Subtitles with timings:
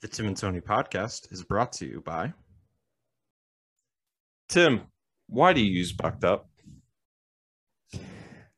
[0.00, 2.32] The Tim and Tony podcast is brought to you by
[4.48, 4.82] Tim.
[5.28, 6.48] Why do you use Bucked Up?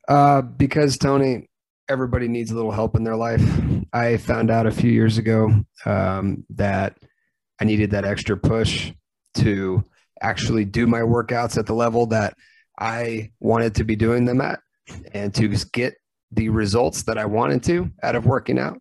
[0.07, 1.49] Uh, because Tony,
[1.89, 3.43] everybody needs a little help in their life.
[3.91, 6.99] I found out a few years ago um, that
[7.59, 8.93] I needed that extra push
[9.37, 9.83] to
[10.21, 12.35] actually do my workouts at the level that
[12.79, 14.61] I wanted to be doing them at
[15.15, 15.95] and to get
[16.33, 18.79] the results that I wanted to out of working out.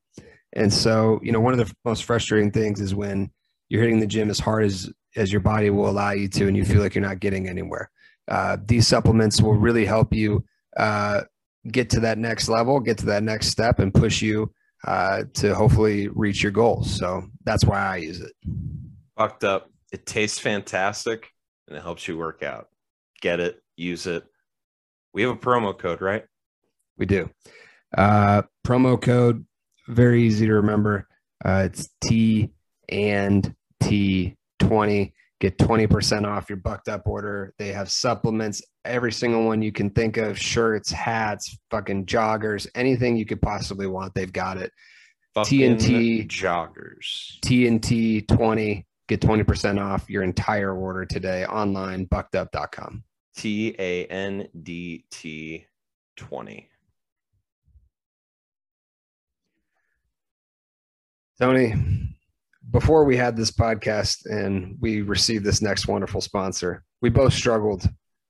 [0.53, 3.31] And so, you know, one of the most frustrating things is when
[3.69, 6.55] you're hitting the gym as hard as as your body will allow you to, and
[6.55, 7.89] you feel like you're not getting anywhere.
[8.27, 10.43] Uh, these supplements will really help you
[10.77, 11.21] uh,
[11.71, 14.51] get to that next level, get to that next step, and push you
[14.85, 16.95] uh, to hopefully reach your goals.
[16.95, 18.31] So that's why I use it.
[19.17, 19.69] Fucked Up.
[19.91, 21.27] It tastes fantastic
[21.67, 22.67] and it helps you work out.
[23.21, 24.23] Get it, use it.
[25.13, 26.23] We have a promo code, right?
[26.97, 27.29] We do.
[27.97, 29.45] Uh, promo code
[29.89, 31.07] very easy to remember.
[31.43, 32.51] Uh, it's T
[32.89, 35.13] and T twenty.
[35.39, 37.53] Get twenty percent off your bucked up order.
[37.57, 43.17] They have supplements, every single one you can think of: shirts, hats, fucking joggers, anything
[43.17, 44.13] you could possibly want.
[44.13, 44.71] They've got it.
[45.35, 46.27] Fucking TNT.
[46.27, 47.39] joggers.
[47.45, 48.85] TNT twenty.
[49.07, 52.05] Get twenty percent off your entire order today online.
[52.07, 53.03] Buckedup.com.
[53.37, 55.65] T A N D T
[56.17, 56.68] 20.
[61.39, 61.73] Tony,
[62.69, 67.87] before we had this podcast and we received this next wonderful sponsor, we both struggled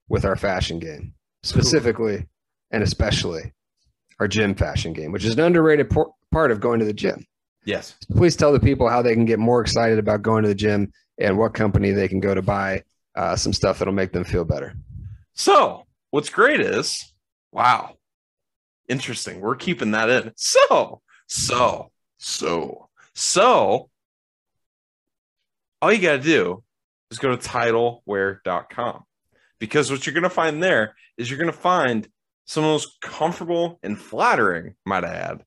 [0.08, 2.28] with our fashion game, specifically
[2.70, 3.52] and especially
[4.20, 7.26] our gym fashion game, which is an underrated por- part of going to the gym.
[7.64, 7.96] Yes.
[8.12, 10.92] Please tell the people how they can get more excited about going to the gym
[11.18, 12.84] and what company they can go to buy
[13.16, 14.74] uh, some stuff that'll make them feel better.
[15.34, 17.12] So, what's great is,
[17.50, 17.96] wow,
[18.88, 19.40] interesting.
[19.40, 20.32] We're keeping that in.
[20.36, 23.90] So, so, so, so,
[25.82, 26.62] all you got to do
[27.10, 29.04] is go to titleware.com
[29.58, 32.08] because what you're going to find there is you're going to find
[32.46, 35.44] some of the most comfortable and flattering, might I add,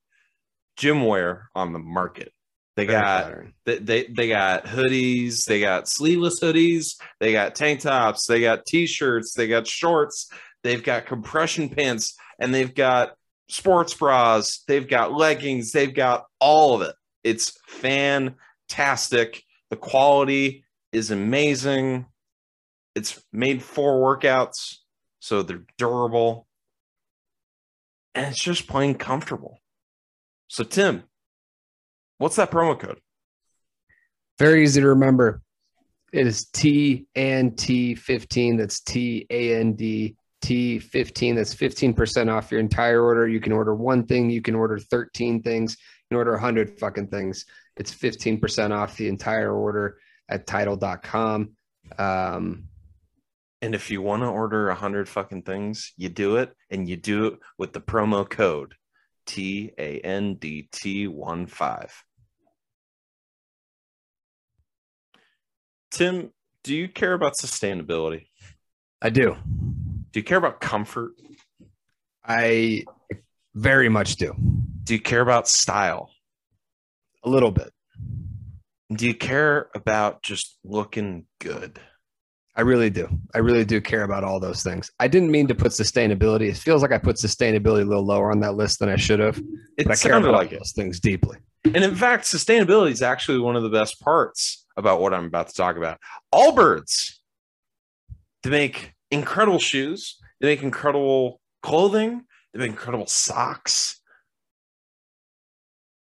[0.78, 2.32] gym wear on the market.
[2.76, 3.54] They Very got flattering.
[3.66, 8.66] they, they they got hoodies, they got sleeveless hoodies, they got tank tops, they got
[8.66, 10.32] t-shirts, they got shorts,
[10.64, 13.14] they've got compression pants, and they've got
[13.48, 16.96] sports bras, they've got leggings, they've got all of it.
[17.24, 19.44] It's fantastic.
[19.70, 22.06] The quality is amazing.
[22.96, 24.78] It's made for workouts,
[25.20, 26.48] so they're durable.
[28.14, 29.60] And it's just plain comfortable.
[30.48, 31.04] So Tim,
[32.20, 33.00] what's that promo code?
[34.38, 35.42] Very easy to remember.
[36.12, 38.58] It is T and T fifteen.
[38.58, 41.36] That's T A N D T fifteen.
[41.36, 43.28] That's fifteen percent off your entire order.
[43.28, 44.30] You can order one thing.
[44.30, 45.76] You can order thirteen things.
[46.14, 47.48] Can order hundred fucking things.
[47.76, 49.98] It's fifteen percent off the entire order
[50.30, 51.54] at title.com.
[51.98, 52.68] Um,
[53.64, 56.98] And if you want to order a hundred fucking things, you do it, and you
[56.98, 58.76] do it with the promo code
[59.26, 61.92] T A N D T one five.
[65.90, 66.30] Tim,
[66.64, 68.28] do you care about sustainability?
[69.02, 69.36] I do.
[70.12, 71.14] Do you care about comfort?
[72.24, 72.84] I
[73.56, 74.36] very much do.
[74.84, 76.10] Do you care about style?
[77.24, 77.72] A little bit.
[78.94, 81.80] Do you care about just looking good?
[82.56, 83.10] I really do.
[83.34, 84.92] I really do care about all those things.
[85.00, 86.50] I didn't mean to put sustainability.
[86.50, 89.20] It feels like I put sustainability a little lower on that list than I should
[89.20, 89.38] have.
[89.78, 90.60] It But I care about like it.
[90.60, 91.38] those things deeply.
[91.66, 95.48] And in fact, sustainability is actually one of the best parts about what I'm about
[95.48, 95.98] to talk about.
[96.34, 97.14] Allbirds,
[98.44, 104.00] they make incredible shoes, they make incredible clothing, they make incredible socks.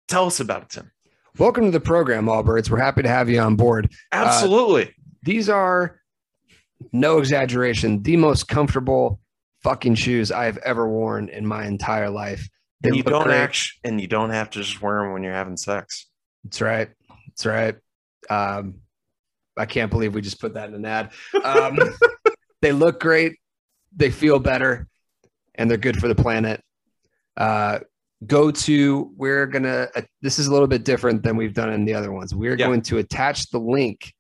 [0.08, 0.90] Tell us about it, Tim.
[1.38, 2.70] Welcome to the program, Allbirds.
[2.70, 3.90] We're happy to have you on board.
[4.12, 4.94] Absolutely.
[5.22, 6.00] These are,
[6.92, 9.20] no exaggeration, the most comfortable
[9.62, 12.48] fucking shoes I have ever worn in my entire life.
[12.82, 15.32] They and you don't act, and you don't have to just wear them when you're
[15.32, 16.06] having sex.
[16.44, 16.90] That's right.
[17.28, 17.76] That's right.
[18.28, 18.80] Um,
[19.56, 21.12] I can't believe we just put that in an ad.
[21.42, 21.78] Um,
[22.62, 23.38] they look great.
[23.96, 24.86] They feel better,
[25.54, 26.60] and they're good for the planet.
[27.36, 27.80] Uh,
[28.26, 29.12] go to.
[29.16, 29.88] We're gonna.
[29.94, 32.34] Uh, this is a little bit different than we've done in the other ones.
[32.34, 32.66] We're Yeah.
[32.66, 34.12] going to attach the link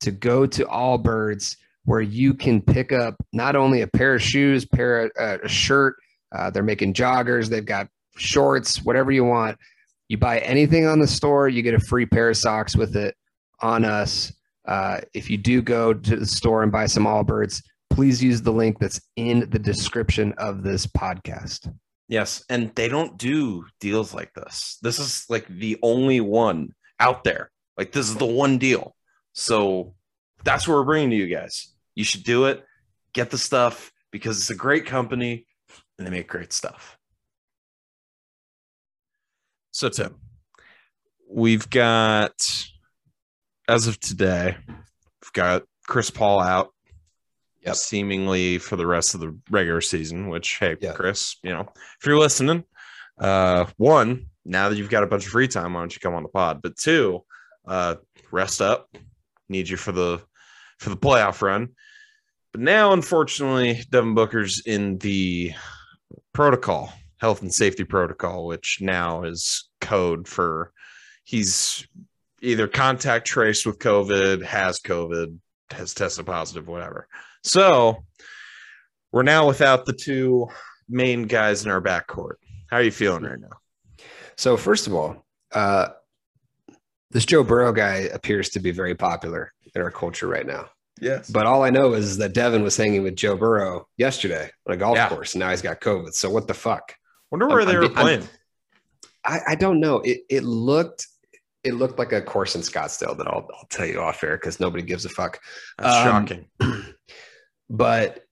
[0.00, 4.64] to go to Allbirds, where you can pick up not only a pair of shoes,
[4.64, 5.96] pair of, uh, a shirt.
[6.34, 7.48] Uh, they're making joggers.
[7.48, 9.56] They've got shorts, whatever you want.
[10.08, 13.14] You buy anything on the store, you get a free pair of socks with it
[13.60, 14.32] on us.
[14.66, 18.52] Uh, if you do go to the store and buy some Allbirds, please use the
[18.52, 21.72] link that's in the description of this podcast.
[22.08, 24.78] Yes, and they don't do deals like this.
[24.80, 28.96] This is like the only one out there Like this is the one deal.
[29.34, 29.94] So
[30.42, 31.72] that's what we're bringing to you guys.
[31.94, 32.64] You should do it.
[33.12, 35.46] Get the stuff because it's a great company
[35.96, 36.98] and they make great stuff.
[39.70, 40.16] So Tim,
[41.30, 42.68] we've got
[43.68, 46.72] as of today, we've got Chris Paul out.
[47.68, 47.76] Yep.
[47.76, 50.92] Seemingly for the rest of the regular season, which hey, Yeah.
[50.92, 51.68] Chris, you know,
[52.00, 52.64] if you're listening,
[53.18, 56.14] uh one, now that you've got a bunch of free time, why don't you come
[56.14, 56.60] on the pod?
[56.62, 57.24] But two,
[57.66, 57.96] uh
[58.30, 58.88] rest up.
[59.48, 60.20] Need you for the
[60.78, 61.70] for the playoff run.
[62.52, 65.52] But now, unfortunately, Devin Booker's in the
[66.32, 70.72] protocol, health and safety protocol, which now is code for
[71.24, 71.86] he's
[72.40, 75.38] either contact traced with COVID, has COVID,
[75.70, 77.08] has tested positive, whatever.
[77.48, 78.04] So
[79.10, 80.48] we're now without the two
[80.88, 82.34] main guys in our backcourt.
[82.70, 84.04] How are you feeling right now?
[84.36, 85.88] So first of all, uh,
[87.10, 90.66] this Joe Burrow guy appears to be very popular in our culture right now.
[91.00, 91.30] Yes.
[91.30, 94.76] But all I know is that Devin was hanging with Joe Burrow yesterday on a
[94.76, 95.08] golf Yeah.
[95.08, 96.12] course, and now he's got COVID.
[96.12, 96.94] So what the fuck?
[97.30, 98.28] Wonder where I'm- they I'm were playing.
[99.24, 100.00] I, I don't know.
[100.00, 101.06] It it looked
[101.64, 104.60] it looked like a course in Scottsdale that I'll I'll tell you off air because
[104.60, 105.40] nobody gives a fuck.
[105.78, 106.48] That's um, shocking.
[107.70, 108.24] But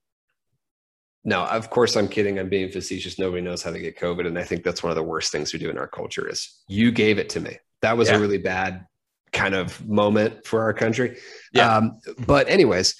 [1.25, 2.39] no, of course I'm kidding.
[2.39, 3.19] I'm being facetious.
[3.19, 5.53] Nobody knows how to get COVID, and I think that's one of the worst things
[5.53, 6.29] we do in our culture.
[6.29, 7.59] Is you gave it to me.
[7.83, 8.17] That was Yeah.
[8.17, 8.87] a really bad
[9.33, 11.19] kind of moment for our country.
[11.53, 11.77] Yeah.
[11.77, 12.95] Um, but anyways,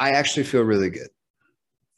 [0.00, 1.08] I actually feel really good.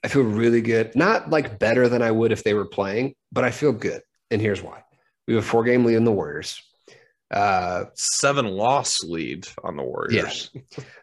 [0.02, 0.94] I feel really good.
[0.94, 4.02] Not like better than I would if they were playing, but I feel good.
[4.30, 4.82] And here's why:
[5.26, 6.60] we have a four game lead in the Warriors.
[7.30, 10.50] Uh, Seven loss lead on the Warriors.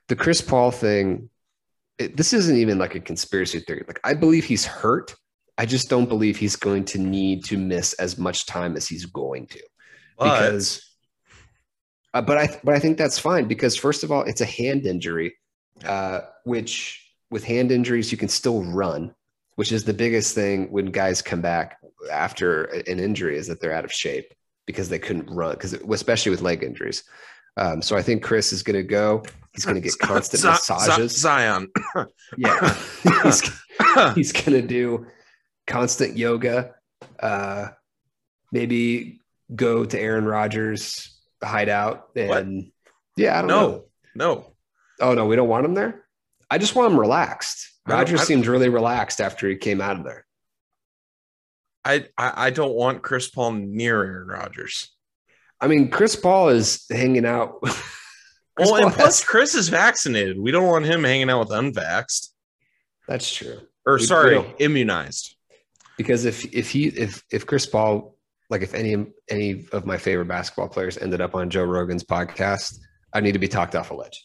[0.07, 1.30] the Chris Paul thing,
[2.01, 3.83] it, this isn't even like a conspiracy theory.
[3.87, 5.15] Like, I believe he's hurt.
[5.57, 9.05] I just don't believe he's going to need to miss as much time as he's
[9.05, 9.61] going to.
[10.17, 10.95] But- Because,
[12.13, 14.85] uh, but I, but I think that's fine because first of all, it's a hand
[14.85, 15.35] injury,
[15.85, 16.75] uh, which
[17.29, 19.13] with hand injuries you can still run,
[19.55, 21.77] which is the biggest thing when guys come back
[22.11, 24.33] after an injury is that they're out of shape
[24.67, 27.03] because they couldn't run because especially with leg injuries.
[27.57, 29.23] Um, so I think Chris is going to go.
[29.53, 31.17] He's going to get constant Z- Z- massages.
[31.17, 31.69] Zion.
[32.37, 32.73] Yeah,
[33.23, 33.41] he's,
[34.15, 35.05] he's going to do
[35.67, 36.75] constant yoga.
[37.19, 37.67] Uh,
[38.53, 39.19] maybe
[39.53, 42.71] go to Aaron Rodgers' hideout and
[43.17, 43.83] yeah, I don't know.
[44.15, 44.53] no, no.
[45.01, 46.05] Oh no, we don't want him there.
[46.49, 47.67] I just want him relaxed.
[47.85, 50.25] Rodgers seemed really relaxed after he came out of there.
[51.83, 54.89] I, I I don't want Chris Paul near Aaron Rodgers.
[55.61, 57.59] I mean, Chris Paul is hanging out.
[58.59, 60.37] Well, and plus has- Chris is vaccinated.
[60.37, 62.27] We don't want him hanging out with unvaxxed.
[63.07, 63.59] that's true.
[63.87, 64.55] Or We- we sorry, don't.
[64.59, 65.35] immunized.
[65.97, 68.17] because if if he if if Chris Paul
[68.49, 72.77] like if any any of my favorite basketball players ended up on Joe Rogan's podcast,
[73.13, 74.23] I need to be talked off a ledge.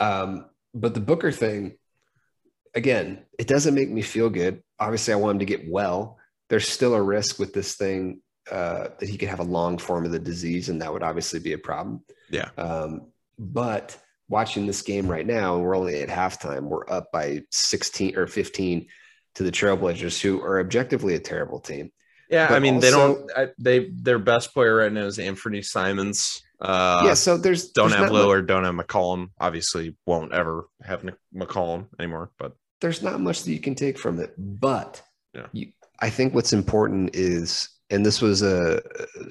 [0.00, 1.76] Um, but the Booker thing,
[2.74, 4.62] again, it doesn't make me feel good.
[4.80, 6.18] Obviously, I want him to get well.
[6.48, 10.04] There's still a risk with this thing uh, that he could have a long form
[10.04, 12.02] of the disease, and that would obviously be a problem.
[12.30, 12.50] Yeah.
[12.56, 13.08] Um,
[13.38, 13.96] but
[14.28, 16.62] watching this game right now, we're only at halftime.
[16.62, 18.86] We're up by 16 or 15
[19.36, 21.92] to the Trailblazers, who are objectively a terrible team.
[22.30, 23.30] Yeah, But I mean they don't.
[23.36, 26.42] I, they their best player right now is Anthony Simons.
[26.60, 29.28] Uh, yeah, so there's don't there's have Lillard, don't have McCollum.
[29.38, 32.32] Obviously, won't ever have McCollum anymore.
[32.38, 34.34] But there's not much that you can take from it.
[34.36, 35.02] But
[35.34, 35.46] Yeah.
[35.52, 38.82] you, I think what's important is, and this was a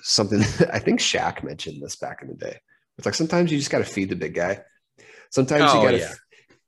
[0.02, 0.40] something
[0.72, 2.58] I think Shaq mentioned this back in the day.
[2.98, 4.62] It's like sometimes you just got to feed the big guy.
[5.32, 6.14] Sometimes Oh, you got to, yeah.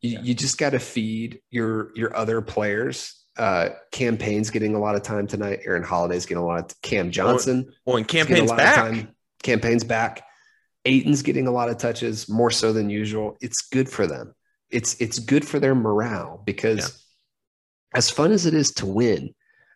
[0.01, 3.13] you, you just got to feed your your other players.
[3.37, 5.59] Uh, Cam Payne's getting a lot of time tonight.
[5.65, 7.71] Aaron Holiday's getting a lot of Cam Johnson.
[7.85, 9.07] well, and is getting a Cam Payne's back.
[9.43, 10.23] Cam Payne's back.
[10.85, 13.37] Ayton's getting a lot of touches, more so than usual.
[13.41, 14.33] It's good for them.
[14.69, 17.97] It's it's good for their morale because Yeah.
[17.99, 19.33] as fun as it is to win,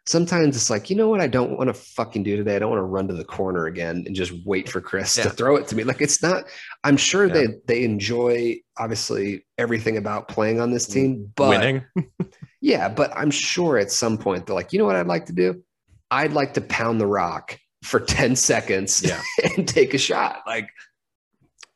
[0.08, 2.56] sometimes it's like, you know what I don't want to fucking do today?
[2.56, 5.26] I don't want to run to the corner again and just wait for Chris Yeah.
[5.26, 5.84] to throw it to me.
[5.84, 6.46] Like it's not,
[6.84, 7.34] I'm sure Yeah.
[7.34, 11.84] they they enjoy obviously everything about playing on this team, but Winning.
[12.62, 15.34] yeah, but I'm sure at some point they're like, you know what I'd like to
[15.34, 15.64] do?
[16.10, 19.22] I'd like to pound the rock for 10 seconds Yeah.
[19.56, 20.42] and take a shot.
[20.48, 20.70] Like,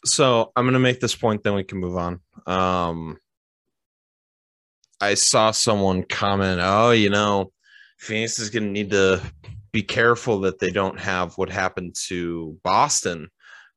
[0.04, 2.20] so I'm gonna make this point, then we can move on.
[2.48, 3.18] Um,
[5.02, 7.52] I saw someone comment, "Oh, you know,
[7.98, 9.22] Phoenix is gonna need to
[9.72, 13.30] be careful that they don't have what happened to Boston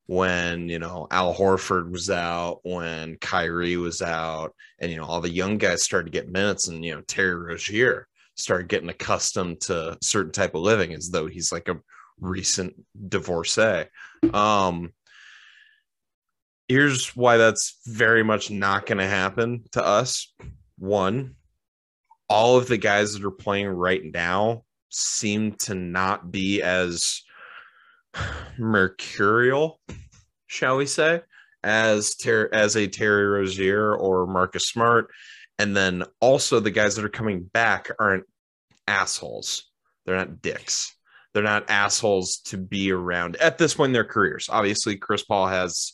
[0.09, 5.21] when you know Al Horford was out, when Kyrie was out, and you know all
[5.21, 9.61] the young guys started to get minutes, and you know Terry Rozier started getting accustomed
[9.63, 11.79] to certain type of living as though he's like a
[12.21, 12.75] recent
[13.09, 13.85] divorcee."
[14.33, 14.93] Um,
[16.69, 20.33] here's why that's very much not going to happen to us.
[20.79, 21.35] One,
[22.29, 27.23] all of the guys that are playing right now seem to not be as
[28.59, 29.81] mercurial,
[30.47, 31.23] shall we say,
[31.63, 35.11] as ter- as a Terry Rozier or Marcus Smart.
[35.59, 38.25] And then also the guys that are coming back aren't
[38.87, 39.65] assholes.
[40.05, 40.95] They're not dicks.
[41.35, 44.49] They're not assholes to be around at this point in their careers.
[44.51, 45.93] Obviously, Chris Paul has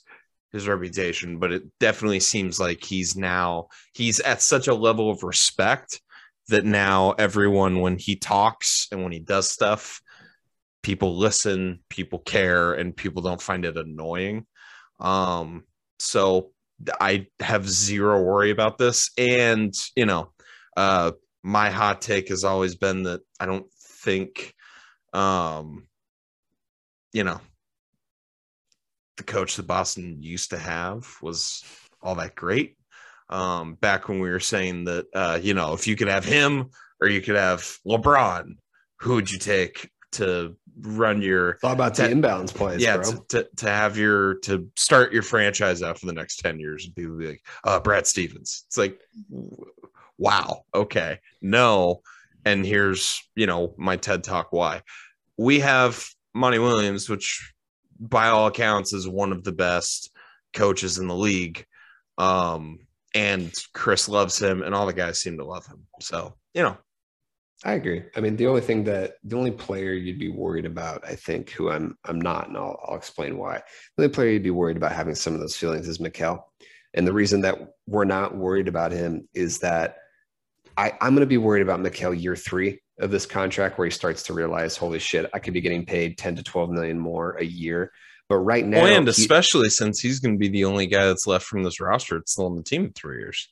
[0.53, 5.25] his reputation, but it definitely seems like he's now he's at such a level of
[5.25, 6.01] respect
[6.49, 10.01] that now everyone when he talks and when he does stuff,
[10.83, 14.47] people listen, people care, and people don't find it annoying.
[15.01, 15.65] Um,
[15.99, 16.51] so
[17.01, 19.11] I have zero worry about this.
[19.17, 20.31] And you know,
[20.77, 24.55] uh my hot take has always been that I don't think
[25.13, 25.87] um
[27.13, 27.41] you know
[29.17, 31.63] the coach that Boston used to have was
[32.03, 32.77] all that great.
[33.31, 36.71] Um, back when we were saying that, uh, you know, if you could have him
[37.01, 38.57] or you could have LeBron,
[39.01, 42.83] who would you take to run your thought about the inbounds plays?
[42.83, 43.11] Yeah, bro.
[43.11, 46.85] to, to, to have your to start your franchise out for the next 10 years
[46.85, 48.65] and people be like, uh, Brad Stevens.
[48.67, 49.01] It's like
[50.19, 52.03] wow, okay, no.
[52.45, 54.83] And here's, you know, my TED talk why.
[55.37, 57.53] We have Monty Williams, which
[57.99, 60.11] by all accounts is one of the best
[60.53, 61.65] coaches in the league.
[62.19, 62.81] Um,
[63.15, 65.87] and Chris loves him, and all the guys seem to love him.
[66.01, 66.77] So, you know,
[67.65, 68.03] I agree.
[68.15, 71.51] I mean, the only thing that the only player you'd be worried about, I think,
[71.51, 73.63] who I'm I'm not, and I'll, I'll explain why.
[73.97, 76.43] The only player you'd be worried about having some of those feelings is Mikal.
[76.95, 79.97] And the reason that we're not worried about him is that
[80.77, 83.91] I, I'm going to be worried about Mikal year three of this contract where he
[83.91, 87.37] starts to realize, holy shit, I could be getting paid 10 to 12 million more
[87.39, 87.93] a year.
[88.29, 91.27] But right now, and he- especially since he's going to be the only guy that's
[91.27, 93.49] left from this roster that's still on the team in three years.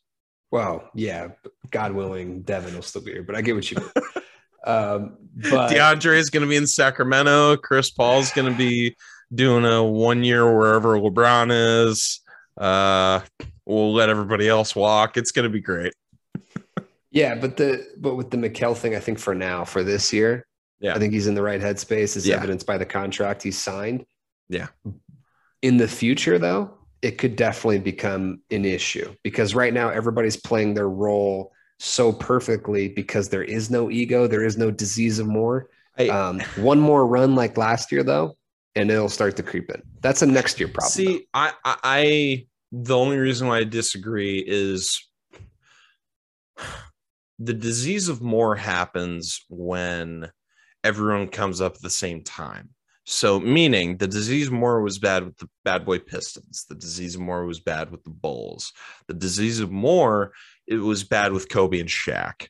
[0.50, 1.28] well, yeah,
[1.70, 3.90] God willing, Devin will still be here, but I get what you mean.
[4.66, 7.56] um, but DeAndre is going to be in Sacramento.
[7.58, 8.96] Chris Paul's going to be
[9.34, 12.20] doing a one year wherever LeBron is.
[12.58, 13.20] Uh,
[13.66, 15.16] we'll let everybody else walk.
[15.16, 15.92] It's going to be great.
[17.10, 20.46] yeah, but the but with the Mikal thing, I think for now, for this year,
[20.80, 20.94] Yeah.
[20.94, 22.36] I think he's in the right headspace, as Yeah.
[22.36, 24.04] evidenced by the contract he signed.
[24.52, 24.68] Yeah.
[25.62, 30.74] In the future, though, it could definitely become an issue because right now everybody's playing
[30.74, 35.68] their role so perfectly because there is no ego, there is no disease of more.
[35.98, 38.36] I- Um, one more run like last year, though,
[38.76, 39.82] and it'll start to creep in.
[40.00, 40.90] That's a next year problem.
[40.92, 45.04] See, I, I, I, the only reason why I disagree is
[47.38, 50.30] the disease of more happens when
[50.84, 52.70] everyone comes up at the same time.
[53.04, 56.66] So, meaning the disease more was bad with the bad boy Pistons.
[56.68, 58.72] The disease more was bad with the Bulls.
[59.08, 60.32] The disease of more
[60.68, 62.46] it was bad with Kobe and Shaq.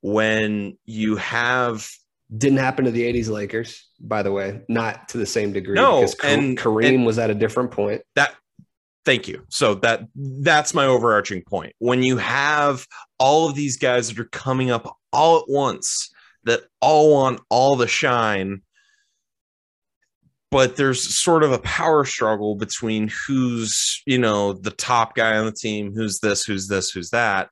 [0.00, 1.88] When you have
[2.36, 6.00] Didn't happen to the 80s Lakers, by the way, not to the same degree No,
[6.00, 8.02] because Ka- and- Kareem and- was at a different point.
[8.16, 8.34] that
[9.04, 12.86] thank you so that that's my overarching point when you have
[13.18, 16.10] all of these guys that are coming up all at once
[16.44, 18.62] that all want all the shine
[20.54, 25.46] but there's sort of a power struggle between who's you know the top guy on
[25.46, 27.48] the team who's this who's this who's that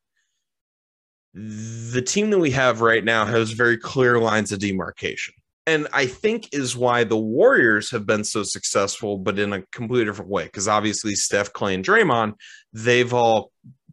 [1.35, 5.35] the team that we have right now has very clear lines of demarcation
[5.66, 10.06] and I think is why the Warriors have been so successful, but in a completely
[10.06, 10.42] different way.
[10.42, 12.35] Because obviously Steph, Clay, and Draymond,
[12.73, 13.52] they've all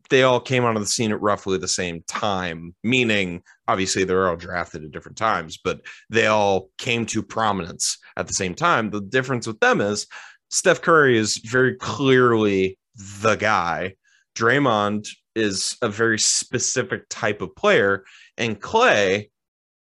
[0.10, 2.76] they all came onto the scene at roughly the same time.
[2.84, 8.28] Meaning, obviously, they're all drafted at different times, but they all came to prominence at
[8.28, 8.90] the same time.
[8.90, 10.08] The difference with them is
[10.50, 12.78] Steph Curry is very clearly
[13.22, 13.96] the guy.
[14.36, 18.04] Draymond is a very specific type of player,
[18.38, 19.30] and Clay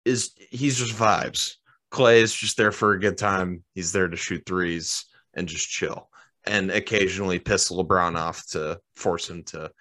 [0.05, 1.55] is he's just vibes.
[1.91, 3.63] Clay is just there for a good time.
[3.73, 6.09] He's there to shoot threes and just chill
[6.45, 9.71] and occasionally piss LeBron off to force him to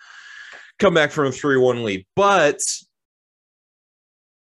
[0.79, 2.07] come back from a 3 1 lead.
[2.17, 2.61] But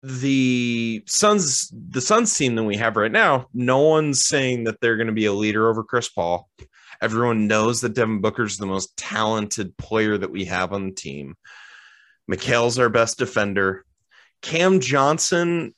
[0.04, 4.98] the Suns, the Suns team that we have right now, no one's saying that they're
[4.98, 6.50] going to be a leader over Chris Paul.
[7.02, 11.36] Everyone knows that Devin Booker's the most talented player that we have on the team.
[12.28, 13.86] Mikal's our best defender.
[14.42, 15.74] Cam Johnson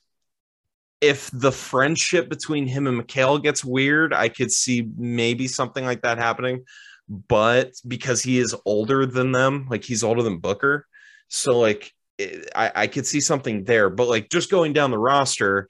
[1.04, 6.00] if the friendship between him and Mikhail gets weird, I could see maybe something like
[6.00, 6.64] that happening.
[7.08, 10.86] But because he is older than them, like he's older than Booker,
[11.28, 13.90] so like it, I, I could see something there.
[13.90, 15.68] But like just going down the roster,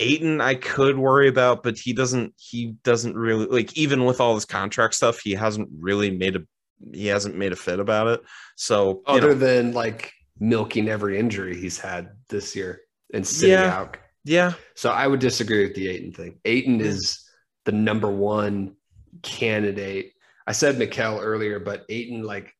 [0.00, 2.34] Ayton, I could worry about, but he doesn't.
[2.36, 5.20] He doesn't really like even with all this contract stuff.
[5.20, 6.40] He hasn't really made a.
[6.92, 8.20] He hasn't made a fit about it.
[8.56, 12.80] So Other know, than like milking every injury he's had this year
[13.12, 13.76] and sitting Yeah.
[13.76, 13.96] out.
[14.24, 16.38] yeah, So I would disagree with the Ayton thing.
[16.44, 16.84] Ayton Yeah.
[16.84, 16.90] Hmm.
[16.90, 17.28] is
[17.64, 18.76] the number one
[19.22, 20.12] candidate.
[20.46, 22.54] I said Mikal earlier, but Ayton, like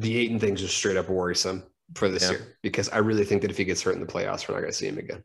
[0.00, 1.64] the Ayton thing's just straight up worrisome
[1.94, 2.30] for this Yeah.
[2.32, 4.60] year because I really think that if he gets hurt in the playoffs, we're not
[4.60, 5.24] going to see him again.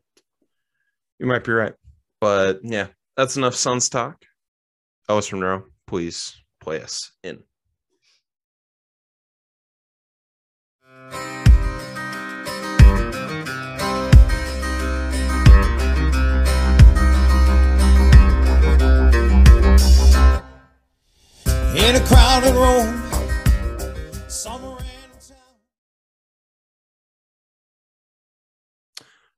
[1.18, 1.74] you might be right.
[2.20, 4.24] But yeah, that's enough Suns talk.
[5.08, 7.42] Ellis Monroe, please play us in.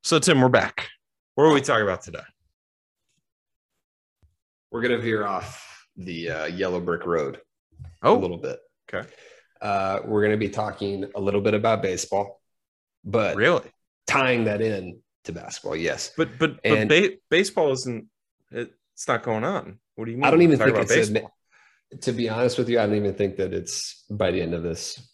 [0.06, 0.86] So Tim, we're back.
[1.34, 2.20] What are we talking about today?
[4.70, 7.40] We're going to veer off the uh, yellow brick road
[8.04, 8.60] a Oh, little bit.
[8.88, 9.08] okay.
[9.60, 12.40] Uh, we're going to be talking a little bit about baseball,
[13.04, 13.64] but really?
[14.06, 15.74] tying that in to basketball.
[15.74, 16.12] Yes.
[16.16, 18.06] But but but ba- baseball isn't,
[18.52, 19.80] it's not going on.
[19.96, 20.24] What do you mean?
[20.24, 23.38] I don't even think it's a, to be honest with you, I don't even think
[23.38, 25.04] that it's by the end of this.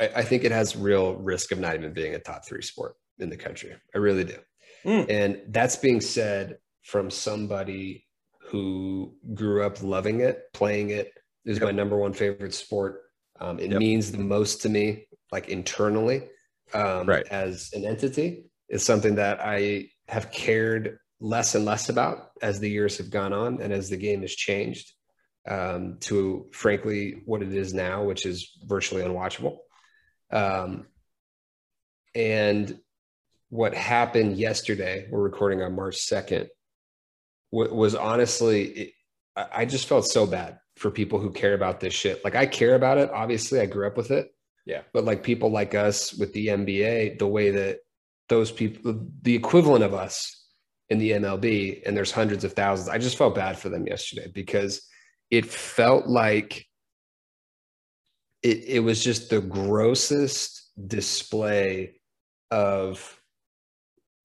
[0.00, 2.96] I, I think it has real risk of not even being a top three sport
[3.18, 3.74] in the country.
[3.94, 4.36] I really do.
[4.84, 5.06] Mm.
[5.10, 8.06] And that's being said from somebody
[8.40, 11.12] who grew up loving it, playing it.
[11.44, 11.64] It is Yep.
[11.66, 13.00] my number one favorite sport.
[13.40, 13.78] Um, it Yep.
[13.78, 16.28] means the most to me, like internally,
[16.74, 17.26] um, Right.
[17.28, 18.50] as an entity.
[18.68, 23.32] Is something that I have cared less and less about as the years have gone
[23.32, 24.92] on and as the game has changed
[25.46, 29.58] um, to frankly what it is now, which is virtually unwatchable.
[30.30, 30.86] Um,
[32.14, 32.78] and
[33.52, 36.48] what happened yesterday, we're recording on March 2nd,
[37.50, 38.92] was honestly, it,
[39.36, 42.24] I I just felt so bad for people who care about this shit.
[42.24, 43.10] Like I care about it.
[43.10, 44.30] Obviously, I grew up with it.
[44.64, 44.80] Yeah.
[44.94, 47.80] But like people like us with the NBA, the way that
[48.30, 50.48] those people, the equivalent of us
[50.88, 54.30] in the MLB, and there's hundreds of thousands, I just felt bad for them yesterday
[54.32, 54.80] because
[55.30, 56.64] it felt like
[58.42, 61.96] it, it was just the grossest display
[62.50, 63.18] of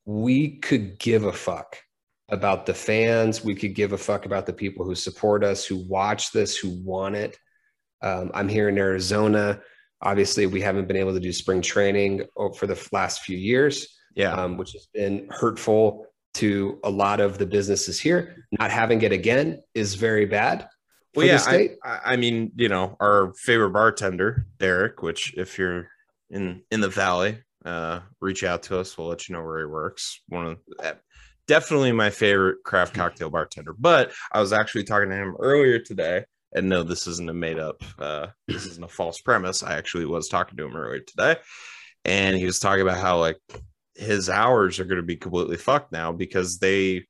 [0.08, 1.78] we could give a fuck
[2.30, 3.44] about the fans.
[3.44, 6.70] We could give a fuck about the people who support us, who watch this, who
[6.82, 7.38] want it.
[8.02, 9.62] Um, I'm here in Arizona.
[10.02, 12.24] Obviously, we haven't been able to do spring training
[12.56, 14.32] for the last few years, Yeah.
[14.32, 18.46] um, which has been hurtful to a lot of the businesses here.
[18.58, 20.70] Not having it again is very bad.
[21.16, 21.72] Well, yeah, the state.
[21.84, 25.90] I, I I mean, you know, our favorite bartender, Derek, which if you're
[26.30, 28.98] in in the valley, uh, reach out to us.
[28.98, 30.22] We'll let you know where he works.
[30.30, 30.94] One of uh,
[31.48, 33.74] definitely my favorite craft cocktail bartender.
[33.78, 37.60] But I was actually talking to him earlier today, and no, this isn't a made
[37.60, 37.84] up.
[38.00, 39.64] Uh, this isn't a false premise.
[39.64, 41.36] I actually was talking to him earlier today,
[42.06, 43.38] and he was talking about how like
[43.96, 47.06] his hours are going to be completely fucked now because they,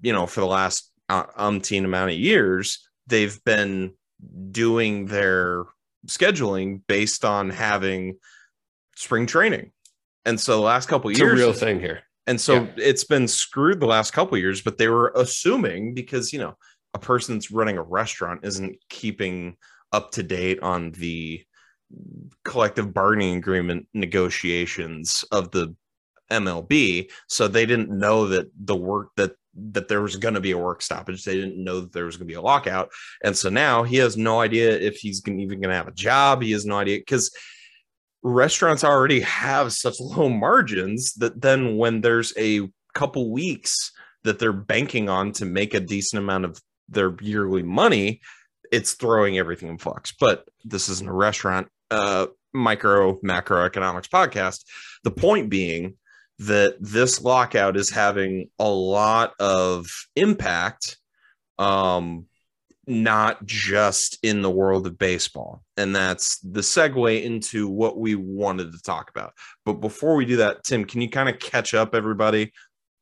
[0.00, 3.94] you know, for the last uh, umpteen amount of years, they've been
[4.50, 5.64] doing their
[6.08, 8.16] scheduling based on having
[9.00, 9.72] spring training.
[10.26, 12.00] And so the last couple It's a years, real thing here.
[12.26, 12.66] and so Yeah.
[12.76, 16.56] it's been screwed the last couple of years, but they were assuming because, you know,
[16.92, 19.56] a person that's running a restaurant isn't keeping
[19.92, 21.42] up to date on the
[22.44, 25.74] collective bargaining agreement negotiations of the
[26.30, 27.10] MLB.
[27.28, 29.32] So they didn't know that the work that
[29.72, 31.24] that there was going to be a work stoppage.
[31.24, 32.88] They didn't know that there was going to be a lockout.
[33.24, 35.92] And so now he has no idea if he's gonna, even going to have a
[35.92, 36.40] job.
[36.40, 37.34] He has no idea because
[38.22, 43.92] restaurants already have such low margins that then when there's a couple weeks
[44.24, 48.20] that they're banking on to make a decent amount of their yearly money,
[48.70, 50.12] it's throwing everything in flux.
[50.18, 54.64] But this isn't a restaurant uh, micro macroeconomics podcast.
[55.04, 55.96] The point being
[56.40, 60.96] that this lockout is having a lot of impact
[61.58, 62.24] um
[62.90, 68.72] not just in the world of baseball and that's the segue into what we wanted
[68.72, 69.32] to talk about
[69.64, 72.52] but before we do that tim can you kind of catch up everybody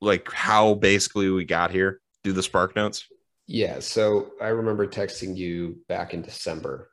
[0.00, 3.06] like how basically we got here do the spark notes
[3.48, 3.80] Yeah.
[3.80, 6.90] So I remember texting you back in December.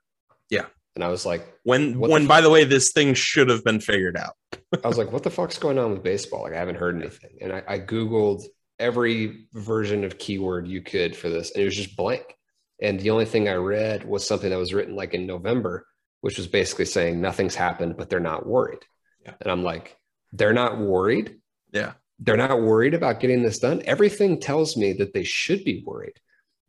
[0.50, 0.66] Yeah.
[0.96, 3.64] And I was like, when What the when by the way this thing should have
[3.64, 4.36] been figured out
[4.84, 6.44] I was like, what the fuck's going on with baseball?
[6.44, 7.38] Like, I haven't heard anything.
[7.42, 8.44] And I, I Googled
[8.80, 12.24] every version of keyword you could for this, and it was just blank.
[12.82, 15.86] And the only thing I read was something that was written like in November,
[16.22, 18.84] which was basically saying nothing's happened, but they're not worried.
[19.24, 19.34] Yeah.
[19.42, 19.98] And I'm like,
[20.34, 21.38] they're not worried.
[21.72, 21.94] Yeah.
[22.20, 23.82] they're not worried about getting this done.
[23.86, 26.18] Everything tells me that they should be worried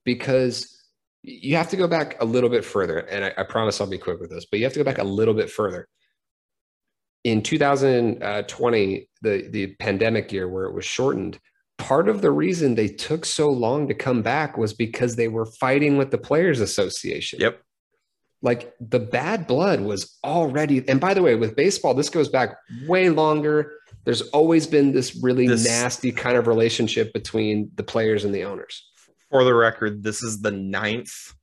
[0.05, 0.77] because
[1.23, 2.99] you have to go back a little bit further.
[2.99, 4.99] And I, I promise I'll be quick with this, but you have to go back
[4.99, 5.89] a little bit further.
[7.25, 11.39] In 2020, uh, the, the pandemic year where it was shortened,
[11.79, 15.47] part of the reason they took so long to come back was because they were
[15.47, 17.41] fighting with the Players Association.
[17.41, 17.61] Yep.
[18.43, 22.57] Like the bad blood was already, and by the way, with baseball, this goes back
[22.87, 23.73] way longer.
[24.05, 28.45] There's always been this really This- nasty kind of relationship between the players and the
[28.45, 28.85] owners.
[29.31, 31.35] For the record, this is the ninth,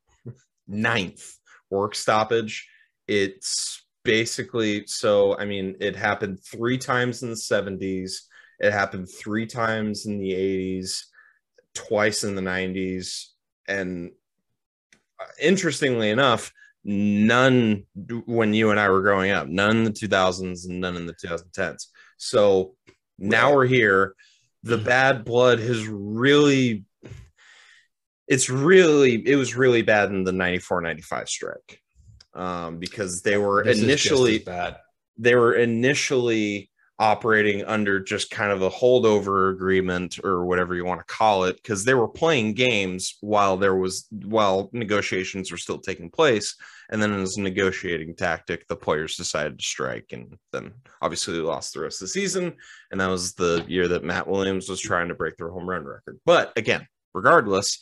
[0.68, 1.38] ninth
[1.70, 2.68] work stoppage.
[3.08, 5.38] It's basically so.
[5.38, 8.30] I mean, it happened three times in the seventies.
[8.64, 11.08] It happened three times in the eighties,
[11.76, 13.34] twice in the nineties,
[13.68, 14.12] and
[15.20, 17.86] uh, interestingly enough, none
[18.26, 21.14] when you and I were growing up, none in the 2000s and none in the
[21.14, 21.88] 2010s.
[22.18, 22.76] So
[23.18, 24.16] now we're here.
[24.64, 26.86] The bad blood has really,
[28.28, 31.82] it's really, it was really bad in the 94 95 strike
[32.34, 34.78] um, because they were This initially, bad.
[35.18, 41.00] they were initially operating under just kind of a holdover agreement or whatever you want
[41.00, 45.80] to call it because they were playing games while there was while negotiations were still
[45.80, 46.56] taking place.
[46.92, 51.40] And then as a negotiating tactic the players decided to strike and then obviously they
[51.40, 52.54] lost the rest of the season.
[52.92, 55.86] And that was the year that Matt Williams was trying to break their home run
[55.86, 56.20] record.
[56.26, 57.80] But again regardless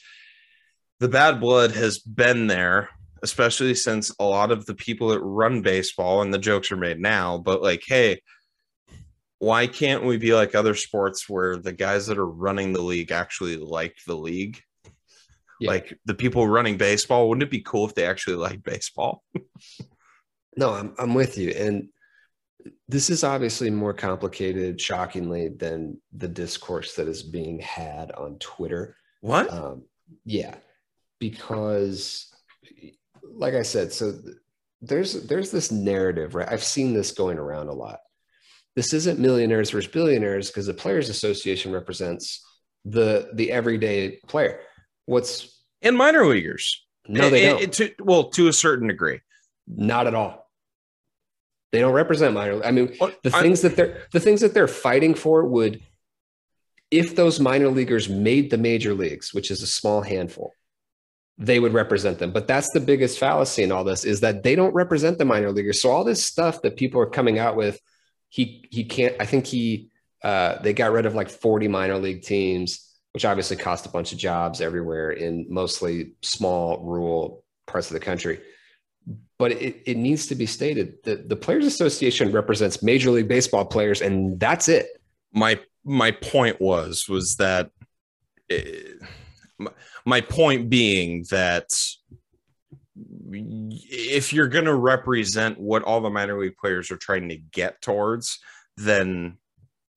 [1.00, 2.90] the bad blood has been there
[3.24, 7.00] especially since a lot of the people that run baseball and the jokes are made
[7.00, 8.22] now but like hey
[9.42, 13.12] why can't we be like other sports where the guys that are running the league
[13.12, 14.62] actually like the league
[15.60, 15.72] Yeah.
[15.72, 19.24] like the people running baseball wouldn't it be cool if they actually like baseball
[20.58, 21.52] No, I'm I'm with you.
[21.52, 21.88] And
[22.90, 28.98] this is obviously more complicated, shockingly, than the discourse that is being had on Twitter.
[29.22, 29.84] what Um,
[30.26, 30.56] yeah,
[31.20, 32.28] because,
[33.24, 34.36] like I said, so th-
[34.82, 36.50] there's there's this narrative, right?
[36.52, 38.00] I've seen this going around a lot.
[38.76, 42.46] This isn't millionaires versus billionaires because the Players Association represents
[42.86, 44.62] the the everyday player.
[45.06, 47.74] What's and minor leaguers no, they don't.
[47.74, 49.20] to, well to a certain degree
[49.68, 50.50] Not at all.
[51.72, 52.64] They don't represent minor.
[52.64, 55.82] I mean, the I- things that they're the things that they're fighting for would,
[56.90, 60.54] if those minor leaguers made the major leagues, which is a small handful,
[61.38, 62.32] they would represent them.
[62.32, 65.52] But that's the biggest fallacy in all this is that they don't represent the minor
[65.52, 65.82] leaguers.
[65.82, 67.80] So all this stuff that people are coming out with,
[68.32, 69.16] he he can't.
[69.20, 69.92] I think he
[70.24, 74.12] uh, they got rid of like forty minor league teams, which obviously cost a bunch
[74.12, 78.42] of jobs everywhere in mostly small rural parts of the country
[79.38, 83.66] but it, it needs to be stated that the players association represents major league baseball
[83.66, 84.86] players and that's it
[85.34, 87.72] my my point was was that
[88.50, 88.84] eh,
[89.58, 89.72] my,
[90.06, 91.70] my point being that
[93.34, 97.82] if you're going to represent what all the minor league players are trying to get
[97.82, 98.40] towards
[98.78, 99.38] then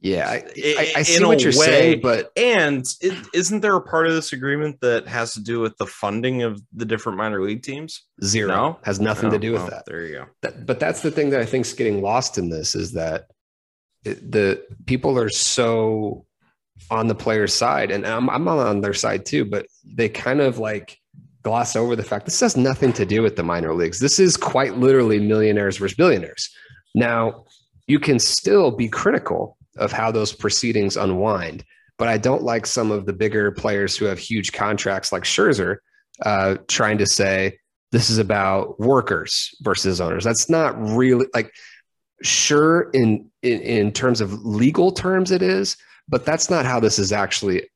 [0.01, 3.81] yeah i, I, I see what you're way- saying but and is isn't there a
[3.81, 7.41] part of this agreement that has to do with the funding of the different minor
[7.43, 8.79] league teams zero No?
[8.83, 9.85] has nothing to Oh, do with well, that.
[9.87, 12.49] there you go that but that's the thing that i think is getting lost in
[12.51, 13.29] this is that
[14.05, 16.27] it, the people are so
[16.91, 20.59] on the player's side and I'm, I'm on their side too but they kind of
[20.59, 20.99] like
[21.45, 24.01] gloss over the fact this has nothing to do with the minor leagues.
[24.01, 26.51] This is quite literally millionaires versus billionaires.
[26.95, 27.45] Now
[27.87, 31.65] you can still be critical of how those proceedings unwind
[31.99, 35.79] but i don't like some of the bigger players who have huge contracts like scherzer
[36.23, 37.59] uh, trying to say
[37.95, 40.25] this is about workers versus owners.
[40.25, 41.53] That's not really like
[42.23, 45.77] sure in, in in terms of legal terms it is
[46.09, 47.69] but that's not how this is actually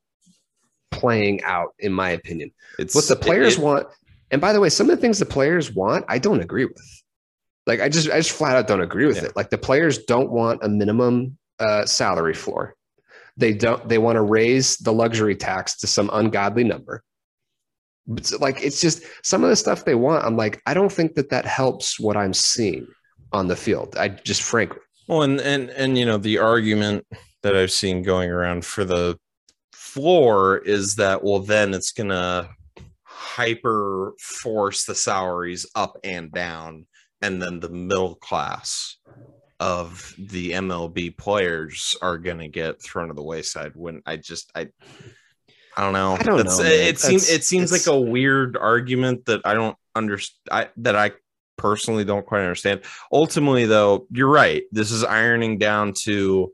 [0.91, 2.51] playing out in my opinion.
[2.79, 3.87] It's what the players it- want
[4.31, 7.03] and by the way some of the things the players want i don't agree with.
[7.67, 9.25] Like i just i just flat out don't agree with Yeah.
[9.27, 9.37] it.
[9.37, 12.75] Like the players don't want a minimum uh, salary floor.
[13.37, 17.03] They don't they want to raise the luxury tax to some ungodly number.
[18.07, 21.15] But like it's just some of the stuff they want i'm like i don't think
[21.15, 22.87] that that helps what i'm seeing
[23.33, 23.95] on the field.
[23.99, 24.81] I just frankly.
[25.07, 27.07] Well, and and and you know the argument
[27.43, 29.19] that I've seen going around for the
[29.93, 32.49] floor is that well then it's gonna
[33.05, 36.87] hyper force the salaries up and down,
[37.23, 38.97] and then the middle class
[39.61, 43.73] of the MLB players are gonna get thrown to the wayside.
[43.75, 44.69] When I just I
[45.77, 46.15] I don't know.
[46.15, 46.73] I don't That's- know, man.
[46.73, 50.69] It seems it seems like a weird argument that I don't understand.
[50.77, 51.13] That I
[51.57, 52.81] personally don't quite understand
[53.13, 56.53] ultimately though you're right this is ironing down to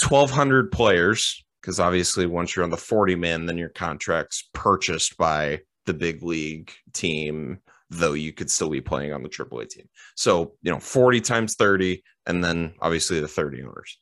[0.00, 5.62] 1,200 players, because obviously once you're on the 40 man, then your contract's purchased by
[5.84, 7.58] the big league team,
[7.90, 9.88] though you could still be playing on the AAA team.
[10.14, 13.98] So, you know, 40 times 30, and then obviously the 30 owners.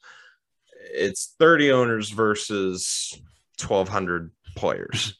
[0.92, 3.18] It's 30 owners versus
[3.58, 5.16] 1,200 players.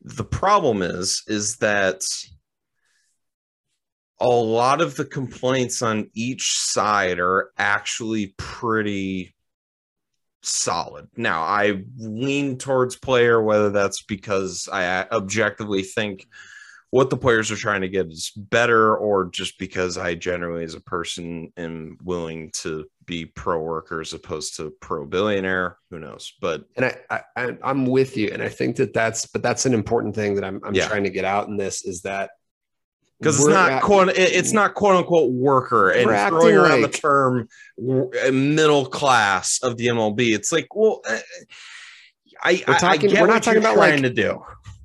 [0.00, 2.00] The problem is, is that
[4.20, 9.34] a lot of the complaints on each side are actually pretty
[10.42, 11.08] solid.
[11.16, 16.26] Now, I lean towards player, whether that's because I objectively think
[16.90, 20.74] what the players are trying to get is better, or just because I generally, as
[20.74, 25.78] a person, am willing to be pro worker as opposed to pro billionaire.
[25.90, 26.34] Who knows?
[26.40, 29.72] But and I, I I'm with you, and I think that that's but that's an
[29.72, 30.86] important thing that I'm I'm Yeah.
[30.86, 32.32] trying to get out in this is that
[33.22, 36.98] because it's not act- quote it's not quote unquote worker and throwing around like- the
[36.98, 37.48] term
[38.32, 40.34] middle class of the MLB.
[40.34, 41.18] It's like, well, uh,
[42.44, 44.42] I, We're I- I talking- get we're not what talking about, trying like- to do.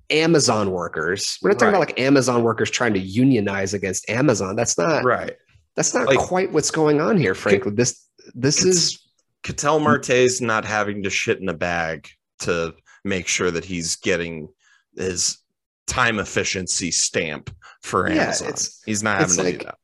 [0.09, 1.37] Amazon workers.
[1.41, 1.79] We're not talking Right.
[1.83, 4.55] about like Amazon workers trying to unionize against Amazon.
[4.55, 5.33] That's not Right.
[5.75, 7.71] that's not Like- quite what's going on here, frankly.
[7.75, 8.99] This this is
[9.43, 12.07] Ketel Marte's not having to shit in a bag
[12.39, 12.73] to
[13.03, 14.47] make sure that he's getting
[14.95, 15.37] his
[15.87, 17.49] time efficiency stamp
[17.81, 18.53] for Yeah, Amazon.
[18.85, 19.75] he's not having to like- do that.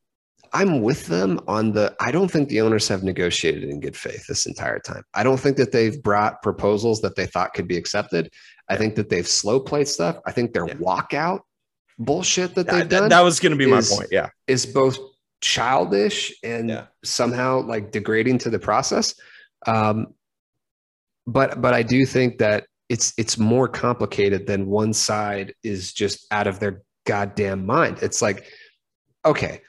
[0.55, 4.27] I'm with them on the I don't think the owners have negotiated in good faith
[4.27, 5.01] this entire time.
[5.15, 8.29] I don't think that they've brought proposals that they thought could be accepted.
[8.69, 10.17] I think that they've slow played stuff.
[10.27, 10.75] I think their Yeah.
[10.75, 11.39] walkout
[11.97, 14.09] bullshit that That, they've done that was going to be my point.
[14.11, 14.29] Yeah.
[14.45, 14.99] is both
[15.41, 16.85] childish and Yeah.
[17.03, 19.15] somehow like degrading to the process.
[19.65, 20.13] Um,
[21.25, 26.17] but but I do think that it's it's more complicated than one side is just
[26.32, 27.97] out of their goddamn mind.
[28.01, 28.45] It's like,
[29.25, 29.62] okay,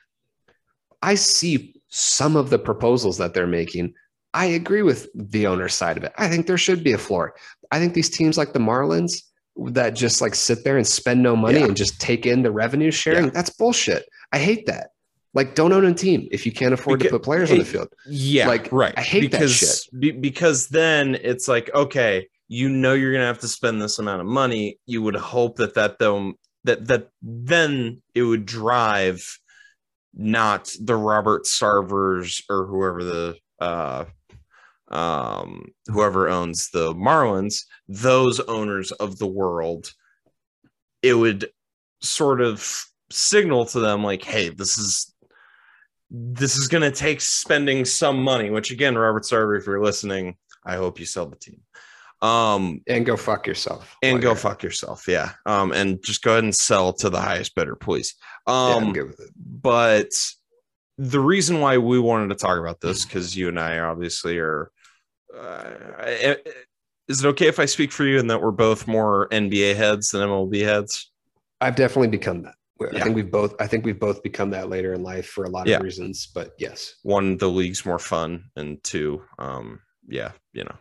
[1.03, 3.95] I see some of the proposals that they're making.
[4.35, 6.13] I agree with the owner's side of it.
[6.19, 7.35] I think there should be a floor.
[7.71, 9.23] I think these teams like the Marlins
[9.79, 11.67] that just like sit there and spend no money Yeah.
[11.67, 13.31] and just take in the revenue sharing, Yeah.
[13.31, 14.05] that's bullshit.
[14.33, 14.89] I hate that.
[15.33, 17.65] Like, don't own a team if you can't afford Beca- to put players on the
[17.65, 17.89] field.
[18.09, 18.95] Yeah, Like, right.
[18.97, 23.41] I hate that because, be- because then it's like, okay, you know, you're gonna have
[23.41, 24.79] to spend this amount of money.
[24.87, 29.39] You would hope that that though that that then it would drive
[30.15, 34.05] not the Robert Sarvers or whoever the uh
[34.89, 39.93] um whoever owns the Marlins, those owners of the world,
[41.03, 41.47] it would
[42.01, 45.15] sort of signal to them like, hey, this is
[46.11, 50.37] this is going to take spending some money which again robert sarver if you're listening
[50.65, 51.61] i hope you sell the team
[52.25, 53.97] um And go fuck yourself.
[54.03, 57.55] and go fuck yourself yeah um and just go ahead and sell to the highest
[57.55, 58.15] bidder please
[58.47, 59.31] um it.
[59.37, 60.09] but
[60.97, 64.71] the reason why we wanted to talk about this because you and i obviously are
[65.37, 66.35] uh,
[67.09, 70.11] is it okay if i speak for you and that we're both more nba heads
[70.11, 71.11] than mlb heads
[71.61, 72.57] I've definitely become that.
[72.83, 73.05] I Yeah.
[73.05, 73.55] think we've both.
[73.59, 75.77] I think we've both become that later in life for a lot Yeah.
[75.77, 76.27] of reasons.
[76.35, 80.75] But yes, one the league's more fun and two um yeah you know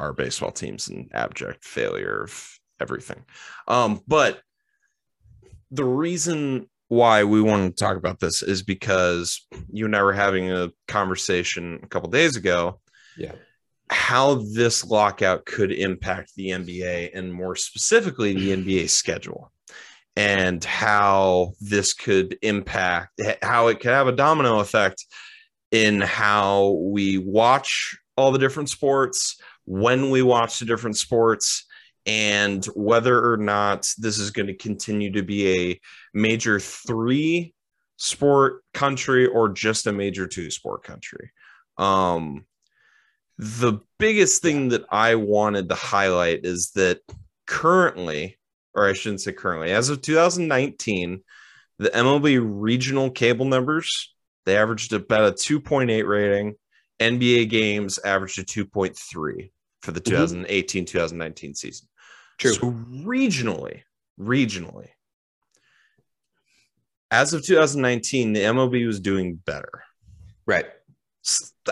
[0.00, 3.24] our baseball teams an abject failure of everything.
[3.68, 4.40] Um but
[5.70, 10.12] the reason why we wanted to talk about this is because you and I were
[10.12, 12.80] having a conversation a couple days ago.
[13.16, 13.32] Yeah,
[13.90, 19.52] how this lockout could impact the NBA and more specifically the NBA schedule
[20.16, 25.04] and how this could impact how it could have a domino effect
[25.70, 31.66] in how we watch all the different sports when we watch the different sports
[32.06, 35.80] and whether or not this is going to continue to be a
[36.14, 37.54] major 3
[37.96, 41.30] sport country or just a major 2 sport country
[41.76, 42.44] um
[43.36, 47.00] the biggest thing that I wanted to highlight is that
[47.46, 48.38] currently,
[48.74, 51.22] or I shouldn't say currently, as of 2019,
[51.78, 54.14] the MLB regional cable numbers
[54.46, 56.54] they averaged about a 2.8 rating.
[57.00, 59.50] NBA games averaged a 2.3
[59.82, 61.88] for the 2018 2019 season.
[62.38, 62.52] true.
[62.52, 63.82] So regionally,
[64.18, 64.88] regionally,
[67.10, 69.82] as of 2019, the MLB was doing better.
[70.46, 70.66] right.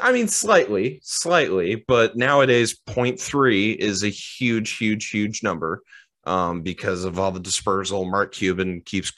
[0.02, 5.82] I mean, slightly, slightly, but nowadays 0.3 is a huge, huge, huge number
[6.24, 8.04] um, because of all the dispersal.
[8.04, 9.10] Mark Cuban keeps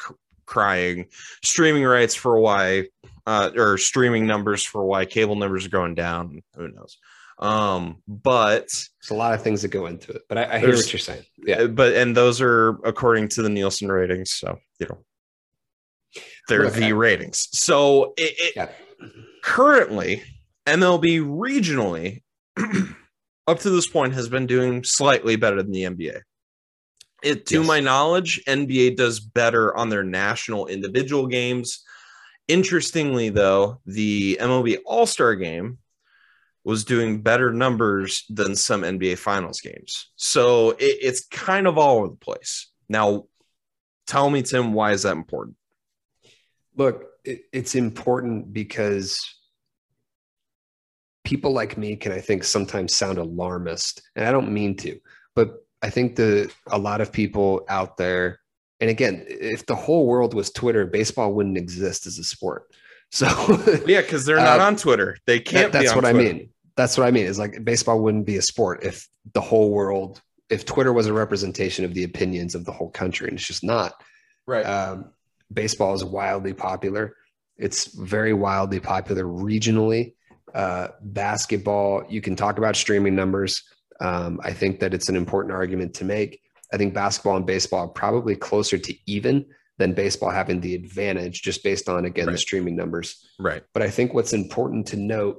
[0.51, 1.07] crying
[1.45, 2.87] streaming rights for why,
[3.27, 6.43] uh, or streaming numbers for why cable numbers are going down.
[6.57, 6.99] Who knows?
[7.39, 10.75] Um, but it's a lot of things that go into it, but I, I hear
[10.75, 11.25] what you're saying.
[11.39, 14.99] Yeah, uh, but and those are according to the Nielsen ratings, so you know
[16.49, 17.49] they're Look, the I- ratings.
[17.53, 18.69] So it, it, yeah,
[19.43, 20.23] currently
[20.67, 22.23] MLB regionally
[23.47, 26.21] up to this point has been doing slightly better than the NBA.
[27.23, 27.67] It, to Yes.
[27.67, 31.85] my knowledge, NBA does better on their national individual games.
[32.49, 35.79] Interestingly, though, the MLB All Star game
[36.65, 40.11] was doing better numbers than some NBA Finals games.
[40.17, 42.69] So it, it's kind of all over the place.
[42.89, 43.25] Now,
[44.07, 45.57] tell me, Tim, why is that important?
[46.77, 49.23] Look, it, it's important because
[51.25, 54.99] people like me can, I think, sometimes sound alarmist, and I don't mean to,
[55.35, 58.41] but I think the a lot of people out there,
[58.81, 62.65] and again, if the whole world was Twitter, baseball wouldn't exist as a sport.
[63.13, 63.27] So
[63.89, 65.17] Yeah, because they're not Uh, on Twitter.
[65.27, 65.73] They can't.
[65.73, 66.51] that- be that's what I mean.
[66.77, 67.27] That's what I mean.
[67.27, 71.13] Is like baseball wouldn't be a sport if the whole world, if Twitter was a
[71.13, 73.95] representation of the opinions of the whole country, and it's just not.
[74.47, 74.63] Right.
[74.63, 75.11] Um,
[75.53, 77.17] baseball is wildly popular.
[77.59, 80.15] It's very wildly popular regionally.
[80.55, 83.65] Uh, basketball, you can talk about streaming numbers.
[84.01, 86.41] Um, I think that it's an important argument to make.
[86.73, 89.45] I think basketball and baseball are probably closer to even
[89.79, 93.27] than baseball having the advantage just based on, again, the streaming numbers.
[93.39, 93.63] right.
[93.73, 95.39] But I think what's important to note,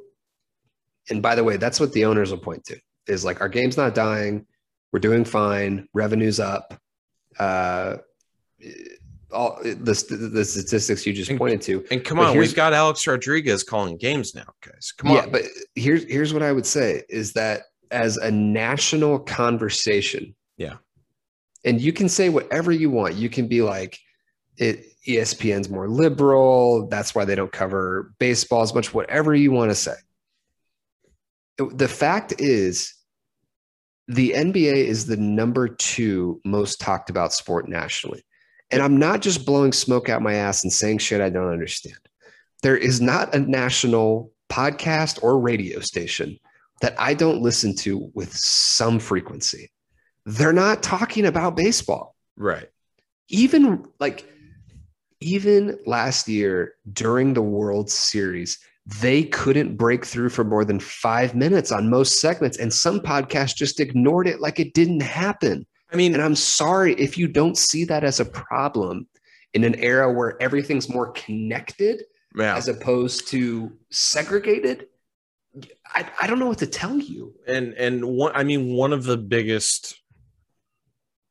[1.09, 3.77] and by the way, that's what the owners will point to is like our game's
[3.77, 4.45] not dying,
[4.91, 6.73] we're doing fine, revenue's up.
[7.39, 7.97] Uh,
[9.31, 11.85] all the, the statistics you just And- pointed to.
[11.91, 14.91] And come But on, we've got Alex Rodriguez calling games now, guys.
[14.97, 15.31] Come yeah, on.
[15.31, 15.43] but
[15.75, 17.61] here's here's what I would say is that
[17.91, 20.77] as a national conversation, Yeah.
[21.65, 23.15] and you can say whatever you want.
[23.15, 23.99] You can be like,
[24.57, 26.87] it ESPN's more liberal.
[26.87, 28.93] That's why they don't cover baseball as much.
[28.93, 29.95] Whatever you want to say.
[31.57, 32.93] The fact is,
[34.07, 38.23] the NBA is the number two most talked about sport nationally.
[38.71, 41.97] And I'm not just blowing smoke out my ass and saying shit I don't understand.
[42.61, 46.37] There is not a national podcast or radio station
[46.81, 49.71] that I don't listen to with some frequency.
[50.25, 52.15] They're not talking about baseball.
[52.37, 52.69] right.
[53.29, 54.27] Even like,
[55.21, 58.59] even last year during the World Series,
[58.99, 62.57] they couldn't break through for more than five minutes on most segments.
[62.57, 65.65] And some podcasts just ignored it like it didn't happen.
[65.93, 69.07] I mean, And I'm sorry if you don't see that as a problem
[69.53, 72.03] in an era where everything's more connected
[72.35, 72.55] yeah.
[72.55, 74.87] as opposed to segregated.
[75.93, 77.33] I, I don't know what to tell you.
[77.47, 79.99] and and one i mean one of the biggest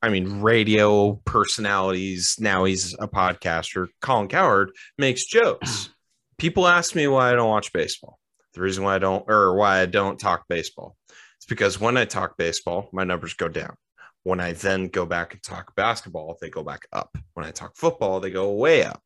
[0.03, 5.90] i mean radio personalities now he's a podcaster colin cowherd makes jokes.
[6.38, 8.18] People ask me why i don't watch baseball.
[8.55, 10.96] The reason why i don't or why i don't talk baseball.
[11.37, 13.77] It's because when i talk baseball my numbers go down.
[14.23, 17.16] When i then go back and talk basketball they go back up.
[17.35, 19.03] When i talk football they go way up.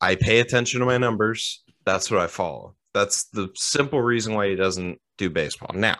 [0.00, 1.62] I pay attention to my numbers.
[1.84, 5.96] That's what i follow that's the simple reason why he doesn't do baseball now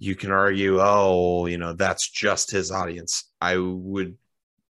[0.00, 3.30] you can argue, oh, you know, that's just his audience.
[3.40, 4.16] I would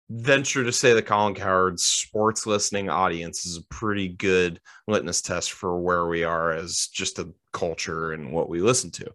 [0.09, 5.53] venture to say the Colin Cowherd sports listening audience is a pretty good litmus test
[5.53, 9.13] for where we are as just a culture and what we listen to.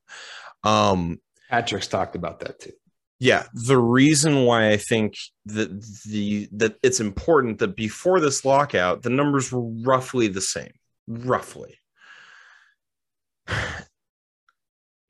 [0.63, 2.73] Um, Patrick's talked about that too.
[3.19, 5.15] yeah, the reason why I think
[5.47, 10.73] that the that it's important that before this lockout, the numbers were roughly the same.
[11.07, 11.79] Roughly.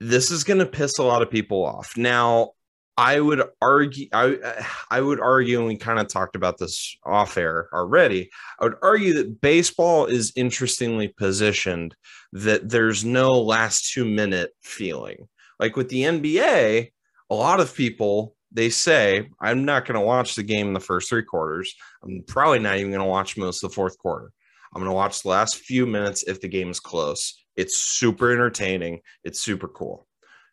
[0.00, 1.96] This is going to piss a lot of people off.
[1.96, 2.50] Now,
[2.98, 7.38] I would argue I I would argue and we kind of talked about this off
[7.38, 8.28] air already.
[8.60, 11.96] I would argue that baseball is interestingly positioned
[12.32, 15.26] that there's no last 2 minute feeling.
[15.58, 16.90] Like with the NBA,
[17.30, 20.80] a lot of people they say i'm not going to watch the game in the
[20.80, 24.30] first three quarters i'm probably not even going to watch most of the fourth quarter
[24.72, 28.32] i'm going to watch the last few minutes if the game is close it's super
[28.32, 29.00] entertaining.
[29.22, 30.06] It's super cool.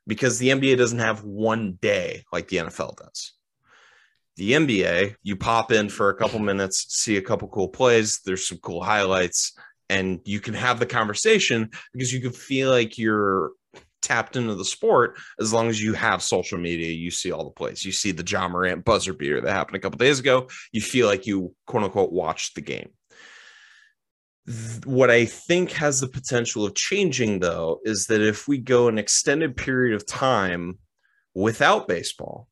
[0.08, 3.34] Because the nba doesn't have one day like the nfl does.
[4.38, 8.48] The nba you pop in for a couple minutes see a couple cool plays there's
[8.48, 9.54] some cool highlights
[9.90, 13.52] and you can have the conversation because you can feel like you're
[14.02, 17.52] tapped into the sport as long as you have social media you see all the
[17.52, 20.82] plays you see the ja morant buzzer beater that happened a couple days ago you
[20.82, 22.90] feel like you quote unquote watched the game
[24.85, 28.98] What i think has the potential of changing though is that if we go an
[28.98, 30.79] extended period of time
[31.35, 32.48] without baseball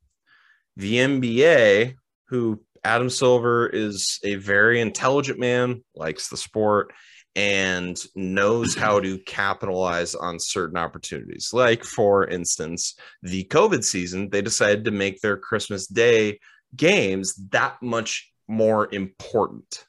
[0.77, 1.95] the nba
[2.27, 6.93] who adam silver is a very intelligent man likes the sport
[7.35, 11.51] and knows how to capitalize on certain opportunities.
[11.53, 16.39] Like, for instance, the COVID season, they decided to make their Christmas Day
[16.75, 19.85] games that much more important.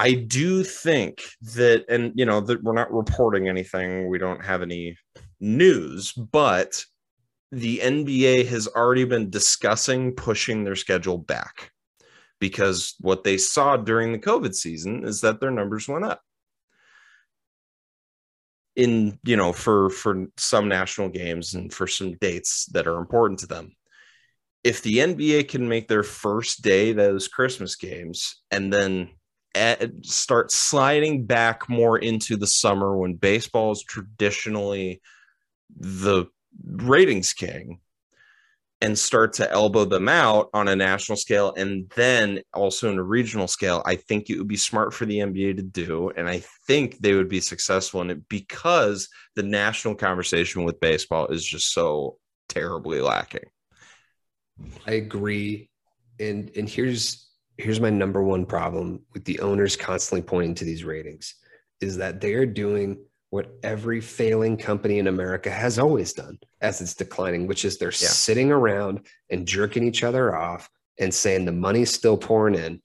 [0.00, 1.22] I do think
[1.54, 4.08] that, and you know, that we're not reporting anything.
[4.08, 4.96] We don't have any
[5.40, 6.82] news, but
[7.52, 11.70] the NBA has already been discussing pushing their schedule back
[12.38, 16.22] because what they saw during the COVID season is that their numbers went up.
[18.76, 23.40] In, you know, for for some national games and for some dates that are important
[23.40, 23.76] to them.
[24.64, 29.10] If the NBA can make their first day those Christmas games and then
[30.02, 35.00] start sliding back more into the summer when baseball is traditionally
[35.76, 36.26] the
[36.64, 37.80] ratings king
[38.82, 43.02] and start to elbow them out on a national scale and then also in a
[43.02, 46.10] regional scale, I think it would be smart for the NBA to do.
[46.16, 51.26] And I think they would be successful in it because the national conversation with baseball
[51.26, 52.16] is just so
[52.48, 53.44] terribly lacking.
[54.86, 55.68] I agree.
[56.18, 57.29] And and here's
[57.60, 61.34] here's my number one problem with the owners constantly pointing to these ratings
[61.80, 62.98] is that they are doing
[63.30, 67.88] what every failing company in America has always done as it's declining, which is they're
[67.88, 68.08] yeah.
[68.08, 72.82] sitting around and jerking each other off and saying the money's still pouring in.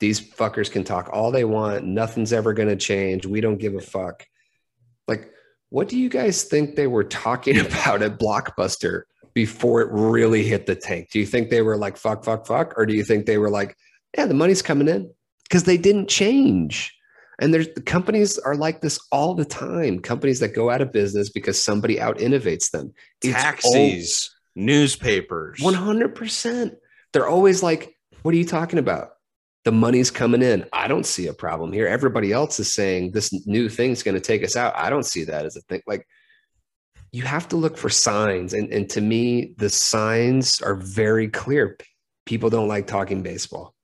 [0.00, 1.84] These fuckers can talk all they want.
[1.84, 3.26] Nothing's ever going to change.
[3.26, 4.24] We don't give a fuck.
[5.08, 5.32] Like,
[5.70, 9.02] what do you guys think they were talking about at Blockbuster
[9.34, 11.10] before it really hit the tank?
[11.10, 12.74] Do you think they were like, fuck, fuck, fuck?
[12.76, 13.76] Or do you think they were like,
[14.16, 15.10] yeah, the money's coming in?
[15.44, 16.94] Because they didn't change.
[17.40, 20.00] And there's the companies are like this all the time.
[20.00, 22.92] Companies that go out of business because somebody out innovates them.
[23.22, 25.60] Taxis, all, newspapers.
[25.60, 26.76] 100%.
[27.12, 29.10] They're always like, what are you talking about?
[29.64, 30.64] The money's coming in.
[30.72, 31.86] I don't see a problem here.
[31.86, 34.76] Everybody else is saying this new thing's going to take us out.
[34.76, 35.82] I don't see that as a thing.
[35.86, 36.06] Like,
[37.12, 38.52] you have to look for signs.
[38.52, 41.78] And, and to me, the signs are very clear.
[42.26, 43.74] People don't like talking baseball.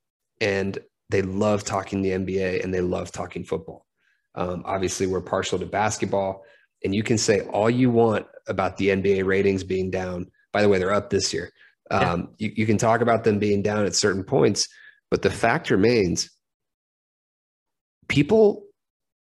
[0.45, 0.79] And
[1.09, 3.87] they love talking the NBA and they love talking football.
[4.35, 6.45] Um, obviously, we're partial to basketball,
[6.85, 10.27] and you can say all you want about the NBA ratings being down.
[10.53, 11.51] By the way, they're up this year.
[11.91, 12.49] Um, yeah.
[12.49, 14.69] you, you can talk about them being down at certain points,
[15.11, 16.31] but the fact remains
[18.09, 18.65] people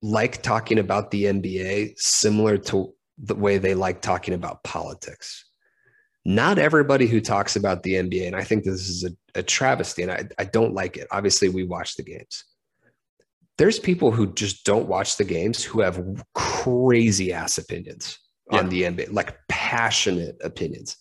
[0.02, 5.49] like talking about the NBA similar to the way they like talking about politics
[6.26, 10.04] not everybody who talks about the NBA, and I think this is a, a travesty,
[10.04, 11.08] and I, I don't like it.
[11.12, 12.44] Obviously, we watch the games.
[13.58, 16.02] There's people who just don't watch the games who have
[16.34, 18.20] crazy ass opinions
[18.52, 18.60] yeah.
[18.60, 20.98] on the NBA, like passionate opinions.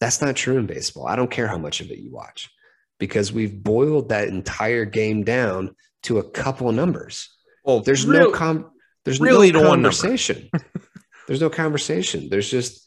[0.00, 1.06] That's not true in baseball.
[1.06, 2.50] I don't care how much of it you watch
[2.98, 5.74] because we've boiled that entire game down
[6.04, 7.30] to a couple numbers.
[7.64, 8.70] Well, there's really, no com-
[9.04, 10.48] there's really no conversation.
[11.26, 12.28] there's no conversation.
[12.30, 12.85] There's just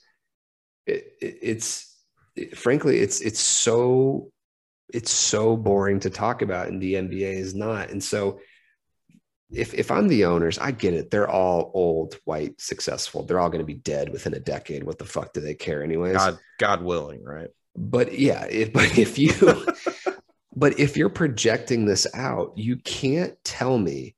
[1.22, 1.98] it's
[2.36, 4.32] it, frankly it's it's so
[4.94, 7.90] it's so boring to talk about and the NBA is not.
[7.92, 8.40] And so
[9.52, 11.10] if if I'm the owners, I get it.
[11.10, 13.24] They're all old, white, successful.
[13.24, 14.84] They're all going to be dead within a decade.
[14.84, 16.18] What the fuck do they care anyways?
[16.18, 17.50] God God willing, right?
[17.76, 19.34] But yeah, if but if you
[20.56, 24.16] but if you're projecting this out, you can't tell me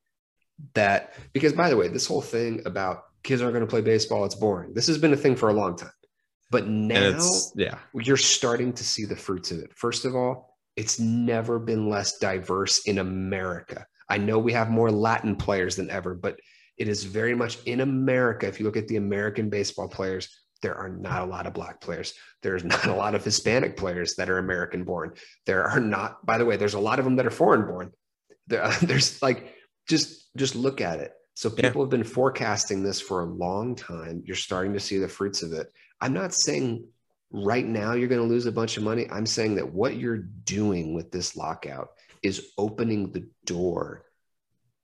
[0.74, 4.26] that because by the way, this whole thing about kids aren't going to play baseball,
[4.26, 4.74] it's boring.
[4.74, 5.92] This has been a thing for a long time.
[6.52, 7.18] But now,
[7.56, 9.72] yeah, you're starting to see the fruits of it.
[9.74, 13.86] First of all, it's never been less diverse in America.
[14.10, 16.38] I know we have more Latin players than ever, but
[16.78, 18.48] it is very much in America.
[18.48, 20.28] If you look at the American baseball players,
[20.62, 22.14] there are not a lot of black players.
[22.44, 25.14] There's not a lot of Hispanic players that are American born.
[25.46, 27.92] There are not, by the way, there's a lot of them that are foreign born.
[28.48, 29.56] There, there's like,
[29.88, 31.14] just, just look at it.
[31.34, 31.86] So people yeah.
[31.86, 34.22] have been forecasting this for a long time.
[34.26, 35.72] You're starting to see the fruits of it.
[36.02, 36.88] I'm not saying
[37.32, 39.08] right now you're going to lose a bunch of money.
[39.10, 41.90] I'm saying that what you're doing with this lockout
[42.24, 44.06] is opening the door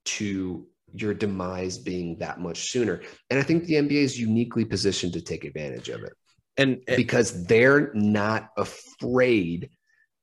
[0.05, 3.01] to your demise being that much sooner.
[3.29, 6.13] And I think the NBA is uniquely positioned to take advantage of it.
[6.55, 9.69] And, and because they're not afraid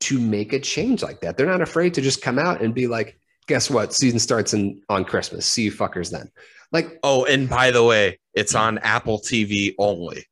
[0.01, 1.37] to make a change like that.
[1.37, 3.95] They're not afraid to just come out and be like, guess what?
[3.95, 5.47] Season starts in on Christmas.
[5.47, 6.31] See you fuckers then.
[6.73, 10.27] Like, oh, and by the way, it's on Apple TV only.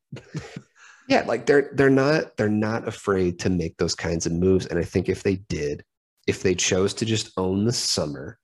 [1.09, 4.67] yeah, like they're they're not they're not afraid to make those kinds of moves.
[4.67, 5.85] And I think if they did,
[6.27, 8.39] if they chose to just own the summer,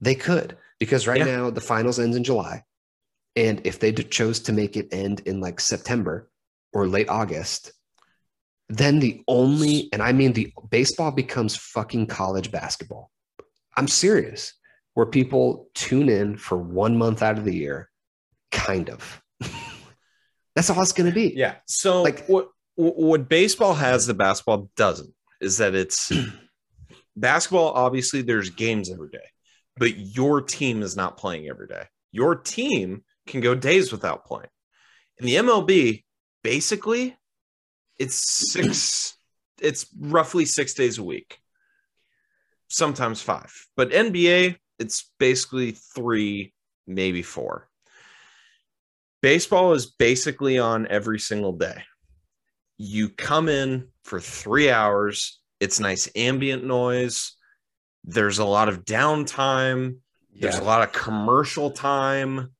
[0.00, 0.56] they could.
[0.78, 1.36] Because right yeah.
[1.36, 2.64] now the finals ends in July.
[3.36, 6.28] And if they chose to make it end in like September
[6.72, 7.72] or late August,
[8.68, 13.10] then the only, and I mean the baseball becomes fucking college basketball.
[13.76, 14.54] I'm serious,
[14.94, 17.90] where people tune in for one month out of the year,
[18.52, 19.22] kind of.
[20.54, 21.32] That's all it's going to be.
[21.34, 21.56] Yeah.
[21.66, 26.12] So like what what baseball has that basketball doesn't is that it's
[27.16, 27.72] basketball.
[27.72, 29.26] Obviously, there's games every day,
[29.76, 31.84] but your team is not playing every day.
[32.12, 34.48] Your team can go days without playing.
[35.18, 36.04] In the MLB,
[36.42, 37.16] basically,
[37.98, 39.16] it's six,
[39.60, 41.38] it's roughly six days a week,
[42.68, 43.52] sometimes five.
[43.76, 46.52] But NBA, it's basically three,
[46.86, 47.68] maybe four.
[49.22, 51.84] Baseball is basically on every single day.
[52.76, 57.36] You come in for three hours, it's nice ambient noise.
[58.04, 59.98] There's a lot of downtime.
[60.34, 62.52] There's a lot of commercial time,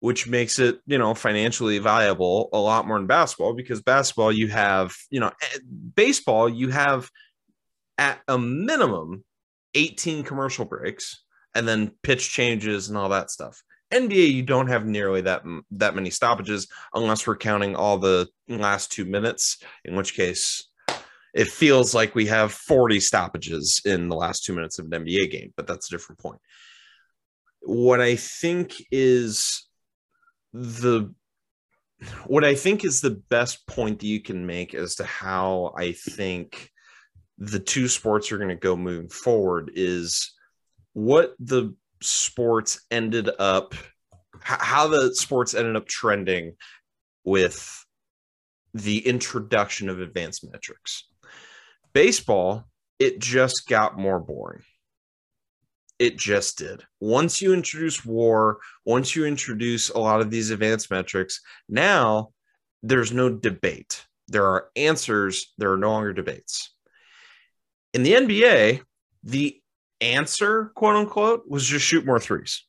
[0.00, 4.48] which makes it, you know, financially viable a lot more in basketball because basketball, you
[4.48, 5.58] have, you know, eh,
[5.94, 7.08] baseball, you have
[7.98, 9.22] at a minimum
[9.74, 11.22] 18 commercial breaks
[11.54, 13.62] and then pitch changes and all that stuff.
[13.92, 18.92] NBA, you don't have nearly that that many stoppages unless we're counting all the last
[18.92, 20.68] two minutes, in which case
[21.34, 25.30] it feels like we have 40 stoppages in the last two minutes of an NBA
[25.30, 26.40] game, but that's a different point.
[27.60, 29.66] What I think is
[30.52, 31.12] the
[32.26, 35.92] what I think is the best point that you can make as to how I
[35.92, 36.70] think
[37.38, 40.32] the two sports are going to go moving forward is
[40.92, 43.74] what the sports ended up
[44.42, 46.54] how the sports ended up trending
[47.24, 47.84] with
[48.72, 51.06] the introduction of advanced metrics.
[51.92, 52.64] Baseball
[52.98, 54.62] it just got more boring.
[55.98, 56.82] It just did.
[57.00, 62.30] Once you introduce war once you introduce a lot of these advanced metrics now
[62.82, 64.04] there's no debate.
[64.28, 65.52] There are answers.
[65.58, 66.74] There are no longer debates.
[67.92, 68.80] In the nba
[69.24, 69.59] the
[70.00, 72.64] answer quote unquote was just shoot more threes.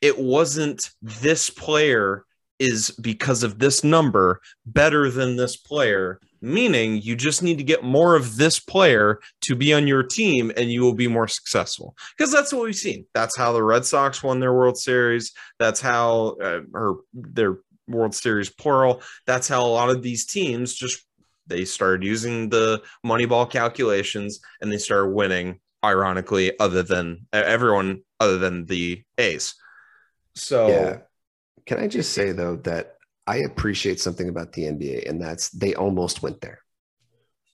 [0.00, 2.24] It wasn't this player
[2.58, 7.82] is because of this number better than this player meaning you just need to get
[7.82, 11.96] more of this player to be on your team and you will be more successful.
[12.16, 13.06] Because that's what we've seen.
[13.14, 15.32] That's how the red sox won their world series.
[15.58, 19.02] That's how uh, or their world series plural.
[19.26, 21.04] That's how a lot of these teams just
[21.46, 28.38] they started using the moneyball calculations and they started winning ironically other than everyone other
[28.38, 29.54] than the ace
[30.34, 30.98] so Yeah.
[31.66, 32.96] Can I just say though that
[33.28, 36.60] I appreciate something about the NBA, and that's they almost went there.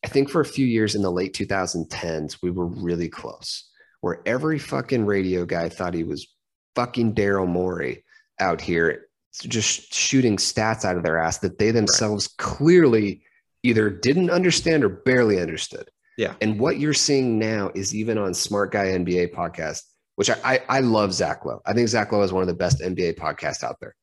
[0.05, 3.69] I think for a few years in the late 2010s, we were really close,
[4.01, 6.29] where every fucking radio guy thought he was
[6.77, 8.05] fucking Daryl Morey
[8.39, 13.23] out here, just shooting stats out of their ass that they themselves clearly
[13.65, 15.91] either didn't understand or barely understood.
[16.17, 16.35] Yeah.
[16.41, 19.83] And what you're seeing now is even on Smart Guy NBA podcast,
[20.17, 21.61] which I, I, I love Zach Lowe.
[21.67, 23.95] I think Zach Lowe is one of the best NBA podcasts out there.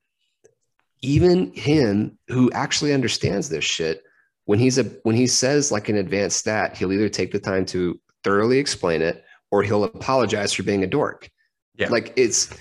[1.01, 4.03] Even him, who actually understands this shit,
[4.45, 7.65] when he's a when he says like an advanced stat, he'll either take the time
[7.67, 11.29] to thoroughly explain it or he'll apologize for being a dork.
[11.75, 11.89] Yeah.
[11.89, 12.53] Like it's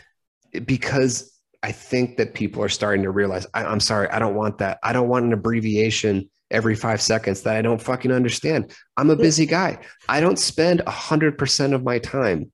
[0.64, 4.58] because I think that people are starting to realize I, I'm sorry, I don't want
[4.58, 4.78] that.
[4.82, 8.72] I don't want an abbreviation every five seconds that I don't fucking understand.
[8.96, 9.78] I'm a busy guy.
[10.08, 12.50] I don't spend a hundred percent of my time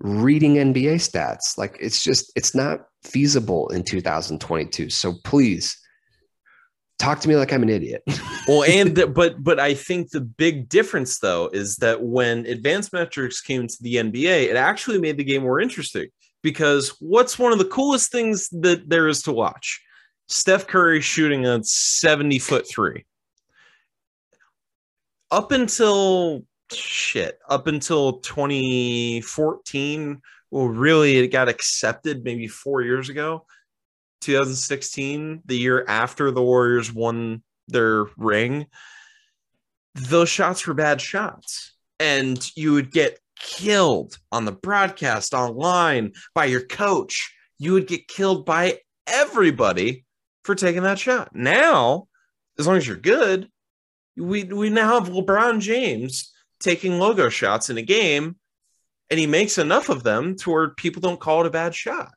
[0.00, 1.56] reading NBA stats.
[1.56, 4.90] Like it's just it's not feasible in 2022.
[4.90, 5.78] So please
[6.98, 8.02] talk to me like I'm an idiot.
[8.48, 12.92] well and the- but but i think the big difference though is that when advanced
[12.92, 16.06] metrics came to the nba it actually made the game more interesting
[16.42, 19.80] because what's one of the coolest things that there is to watch
[20.28, 23.04] steph curry shooting a 70 foot three
[25.32, 33.44] up until shit up until 2014 well really it got accepted maybe four years ago.
[34.20, 38.66] 2016 the year after the warriors won their ring
[39.94, 41.74] those shots were bad shots.
[42.00, 47.34] And you would get killed on the broadcast online by your coach.
[47.58, 50.04] You would get killed by everybody
[50.44, 51.34] for taking that shot.
[51.34, 52.08] Now
[52.58, 53.48] as long as you're good
[54.16, 58.36] we we now have lebron james taking logo shots in a game
[59.10, 62.12] and he makes enough of them to where people don't call it a bad shot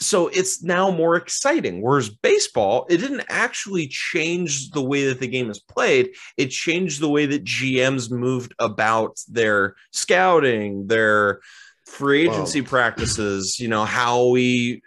[0.00, 1.82] so it's now more exciting.
[1.82, 6.14] Whereas baseball, it didn't actually change the way that the game is played.
[6.38, 11.40] It changed the way that GMs moved about their scouting, their
[11.86, 14.82] free agency practices, you know, how we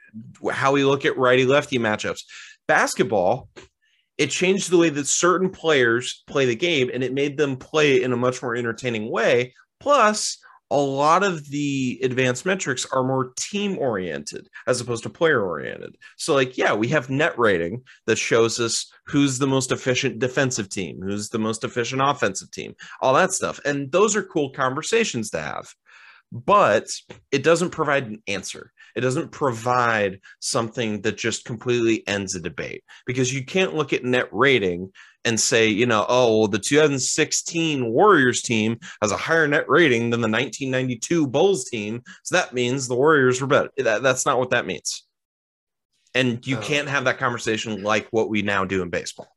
[0.51, 2.23] how we look at righty lefty matchups.
[2.67, 3.49] Basketball,
[4.17, 8.03] it changed the way that certain players play the game and it made them play
[8.03, 9.53] in a much more entertaining way.
[9.79, 10.37] Plus,
[10.73, 15.95] a lot of the advanced metrics are more team oriented as opposed to player oriented.
[16.17, 20.69] So, like, yeah, we have net rating that shows us who's the most efficient defensive
[20.69, 23.59] team, who's the most efficient offensive team, all that stuff.
[23.65, 25.71] And those are cool conversations to have.
[26.31, 26.89] But
[27.31, 32.83] it doesn't provide an answer It doesn't provide something that just completely ends a debate
[33.05, 34.91] because you can't look at net rating
[35.25, 40.09] and say, you know, oh, well, the 2016 Warriors team has a higher net rating
[40.09, 42.01] than the 1992 Bulls team.
[42.23, 43.69] So that means the Warriors were better.
[43.77, 45.05] That, that's not what that means.
[46.13, 46.61] And you No.
[46.61, 49.27] can't have that conversation like what we now do in baseball.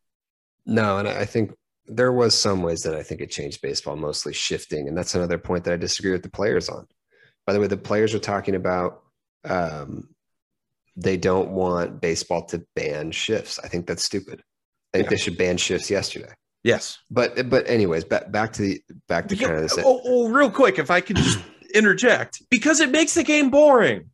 [0.67, 1.53] No, and I I think
[1.87, 5.39] there was some ways that I think it changed baseball, mostly shifting, and that's another
[5.39, 6.87] point that I disagree with the players on.
[7.47, 9.05] By the way, the players are talking about
[9.47, 10.09] um,
[10.97, 13.59] they don't want baseball to ban shifts.
[13.63, 14.43] I think that's stupid.
[14.95, 15.11] I think Yeah.
[15.11, 16.33] they should ban shifts yesterday.
[16.65, 16.99] Yes.
[17.11, 20.29] But but anyways, back back to the back to Yeah, kind of the oh, oh,
[20.29, 21.39] real quick, if I could just
[21.75, 24.11] interject, because it makes the game boring.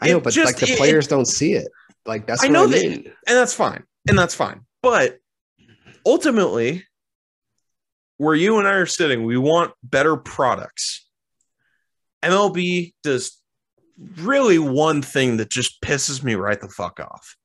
[0.00, 1.68] I know, but just- like the it- players don't see it.
[2.04, 3.04] Like that's I what know I that- mean.
[3.26, 5.18] and that's fine and that's fine but
[6.06, 6.84] ultimately
[8.18, 11.08] where you and i are sitting we want better products
[12.24, 13.40] mlb does
[14.16, 17.36] really one thing that just pisses me right the fuck off.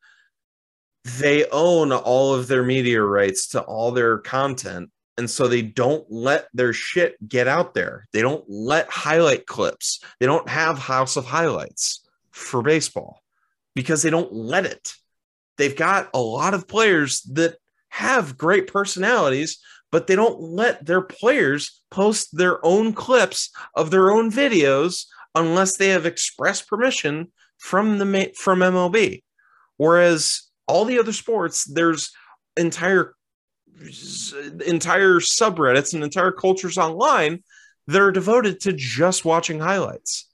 [1.19, 6.05] They own all of their media rights to all their content and so they don't
[6.09, 8.07] let their shit get out there.
[8.13, 9.99] They don't let highlight clips.
[10.19, 13.21] They don't have house of highlights for baseball
[13.75, 14.95] because they don't let it.
[15.57, 17.57] They've got a lot of players that
[17.89, 19.59] have great personalities,
[19.91, 25.77] but they don't let their players post their own clips of their own videos unless
[25.77, 29.23] they have express permission from the from MLB.
[29.77, 32.11] Whereas all the other sports, there's
[32.57, 33.15] entire
[34.65, 37.43] entire subreddits and entire cultures online
[37.87, 40.29] that are devoted to just watching highlights.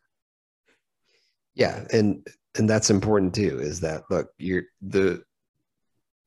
[1.55, 2.27] Yeah, and
[2.57, 3.59] and that's important too.
[3.59, 5.23] Is that look, you're the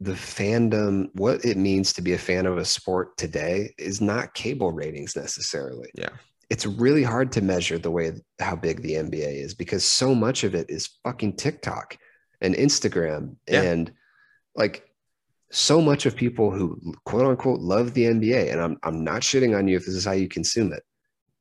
[0.00, 4.32] the fandom, what it means to be a fan of a sport today is not
[4.32, 5.90] cable ratings necessarily.
[5.94, 6.08] Yeah.
[6.50, 10.44] It's really hard to measure the way how big the NBA is because so much
[10.44, 11.96] of it is fucking TikTok
[12.40, 13.62] and Instagram Yeah.
[13.62, 13.92] and
[14.56, 14.84] like
[15.52, 19.56] so much of people who quote unquote love the NBA and I'm I'm not shitting
[19.56, 20.82] on you if this is how you consume it.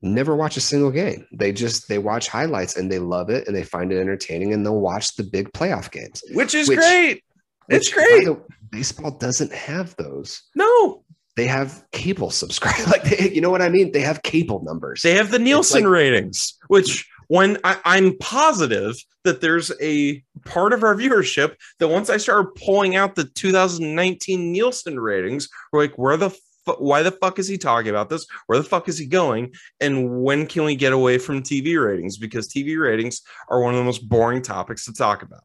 [0.02, 1.26] Never watch a single game.
[1.34, 4.66] They just they watch highlights and they love it and they find it entertaining and
[4.66, 6.22] they'll watch the big playoff games.
[6.34, 7.24] Which is Which- great.
[7.68, 8.38] It's Which, by great.
[8.72, 10.42] baseball doesn't have those.
[10.56, 11.04] No,
[11.40, 12.76] They have cable subscribe.
[12.92, 13.94] Like they, you know what I mean?
[13.94, 15.04] They have cable numbers.
[15.04, 20.74] They have the Nielsen like- ratings, which when I, I'm positive that there's a part
[20.74, 25.98] of our viewership that once I started pulling out the 2019 Nielsen ratings, we're like,
[25.98, 26.38] where the
[26.78, 28.28] why the fuck is he talking about this?
[28.48, 29.54] Where the fuck is he going?
[29.80, 32.18] And when can we get away from TV ratings?
[32.18, 35.44] Because TV ratings are one of the most boring topics to talk about.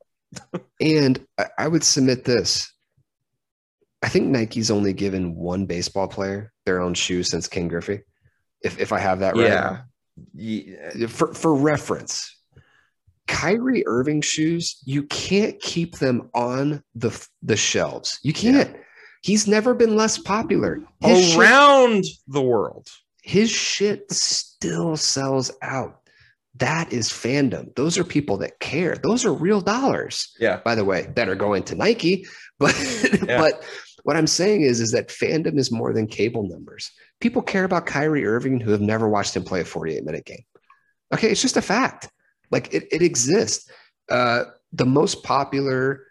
[0.80, 2.74] And I, I would submit this.
[4.05, 8.01] I think Nike's only given one baseball player their own shoe since Ken Griffey.
[8.63, 9.47] If if I have that right.
[9.47, 9.81] Yeah.
[10.35, 11.07] Yeah.
[11.07, 12.37] For for reference,
[13.27, 17.11] Kyrie Irving shoes, you can't keep them on the
[17.43, 18.21] the shelves.
[18.23, 18.77] You can't.
[19.23, 20.81] He's never been less popular.
[21.01, 22.89] His shit- Around the world.
[23.23, 26.01] his shit still sells out.
[26.57, 27.75] That is fandom.
[27.75, 28.97] Those are people that care.
[29.03, 30.61] Those are real dollars, Yeah.
[30.63, 32.27] by the way, that are going to Nike.
[32.61, 32.77] But
[33.27, 33.39] Yeah.
[33.41, 33.65] but
[34.05, 36.93] what I'm saying is is that fandom is more than cable numbers.
[37.21, 40.45] People care about Kyrie Irving who have never watched him play a 48 minute game.
[41.13, 42.09] Okay, it's just a fact.
[42.51, 43.69] Like it, it exists.
[44.11, 46.03] Uh, the most popular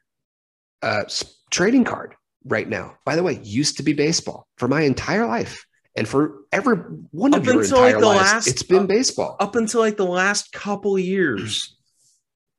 [0.82, 1.04] uh,
[1.52, 2.16] trading card
[2.46, 5.66] right now, by the way, used to be baseball for my entire life.
[5.96, 6.76] And for every
[7.12, 9.38] one Up of your until, like, entire the lives, last- it's been up- baseball.
[9.40, 11.78] Up until like the last couple years.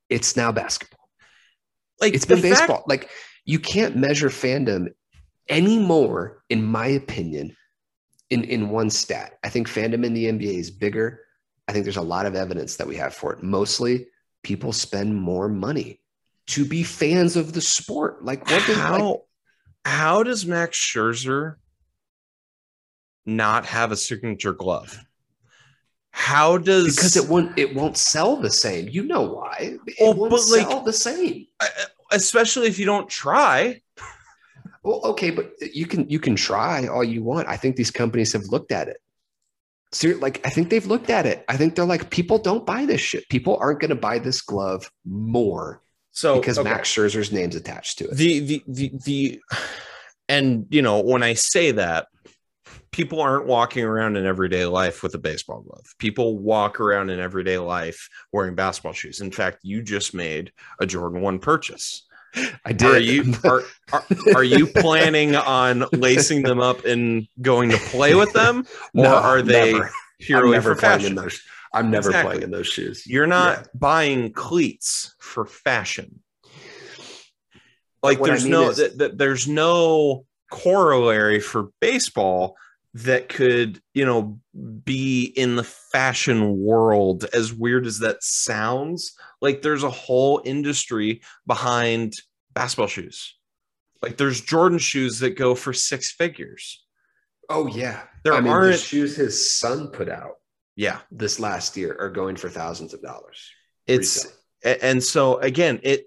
[0.09, 1.09] It's now basketball.
[2.01, 2.85] Like It's been fact- baseball.
[2.87, 3.11] Like
[3.45, 4.89] you can't measure fandom
[5.49, 7.57] anymore, in my opinion,
[8.31, 9.39] in, in one stat.
[9.45, 11.21] I think fandom in the NBA is bigger.
[11.69, 13.43] I think there's a lot of evidence that we have for it.
[13.43, 14.07] Mostly
[14.43, 16.01] people spend more money
[16.49, 18.25] to be fans of the sport.
[18.25, 19.21] Like what does how like,
[19.87, 21.57] how does Max Scherzer
[23.27, 24.99] not have a signature glove?
[26.11, 28.89] How does because it won't it won't sell the same.
[28.89, 29.77] You know why?
[29.87, 31.47] It Well, won't but, like- sell the same.
[32.13, 33.81] especially if you don't try?
[34.85, 37.49] Well, okay, but you can you can try all you want.
[37.49, 38.99] I think these companies have looked at it.
[39.93, 41.45] Ser- like I think they've looked at it.
[41.49, 43.29] I think they're like, people don't buy this shit.
[43.29, 45.83] People aren't going to buy this glove more
[46.13, 46.69] So because okay.
[46.69, 48.17] Max Scherzer's name's attached to it.
[48.17, 49.41] the the the the
[50.29, 52.09] and you know when I say that
[52.91, 55.85] people aren't walking around in everyday life with a baseball glove.
[55.99, 59.21] People walk around in everyday life wearing basketball shoes.
[59.21, 62.07] In fact, you just made a Jordan 1 purchase.
[62.65, 62.83] I did.
[62.83, 63.63] Are you are,
[63.93, 64.05] are,
[64.37, 69.15] are you planning on lacing them up and going to play with them or No,
[69.17, 69.85] are they never.
[69.87, 71.15] I'm purely never for playing in fashion?
[71.17, 71.43] those.
[71.73, 72.29] I'm never Exactly.
[72.31, 73.07] playing in those shoes.
[73.07, 73.65] You're not Yeah.
[73.75, 76.21] buying cleats for fashion.
[78.03, 82.57] Like what I there's mean no is- th- th- there's no corollary for baseball
[82.95, 84.39] that could, you know,
[84.85, 89.15] be in the fashion world as weird as that sounds.
[89.41, 92.15] Like there's a whole industry behind
[92.53, 93.37] basketball shoes.
[94.01, 96.85] Like there's Jordan shoes that go for six figures.
[97.51, 100.37] Oh yeah, There I mean, aren't shoes his son put out
[100.77, 103.51] yeah, this last year are going for thousands of dollars.
[103.87, 104.25] it's
[104.65, 104.79] Resale.
[104.83, 106.07] And so again it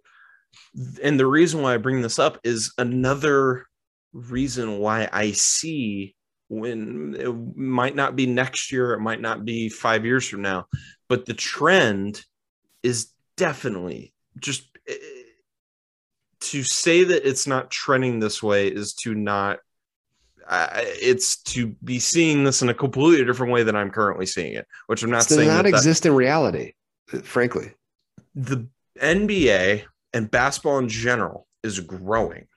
[1.04, 3.68] and the reason why i bring this up is another
[4.14, 6.16] reason why i see
[6.50, 10.66] when it might not be next year it might not be five years from now
[11.10, 12.24] but the trend
[12.84, 14.94] is definitely just eh,
[16.40, 19.60] to say that it's not trending this way is to not
[20.48, 24.54] uh, it's to be seeing this in a completely different way than i'm currently seeing
[24.54, 26.74] it which i'm not It does saying not that that- exist in reality,
[27.24, 27.74] frankly.
[28.36, 28.68] the
[29.02, 29.84] NBA
[30.14, 32.48] and basketball in general is growing.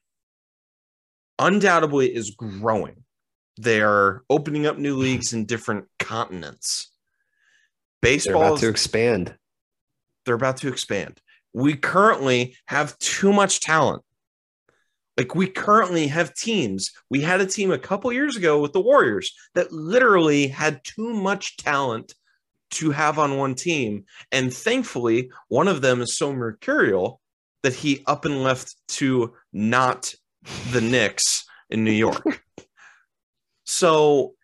[1.39, 3.00] Undoubtedly is growing.
[3.61, 6.91] They are opening up new leagues in different continents.
[8.01, 9.35] They're about is, to expand.
[10.25, 11.21] they're about to expand.
[11.53, 14.03] We currently have too much talent.
[15.19, 16.91] Like we currently have teams.
[17.11, 21.13] We had a team a couple years ago with the Warriors that literally had too
[21.13, 22.15] much talent
[22.71, 24.07] to have on one team.
[24.33, 27.21] And thankfully, one of them is so mercurial
[27.63, 30.15] that he up and left to not
[30.73, 32.43] the Knicks in New York.
[33.71, 34.35] so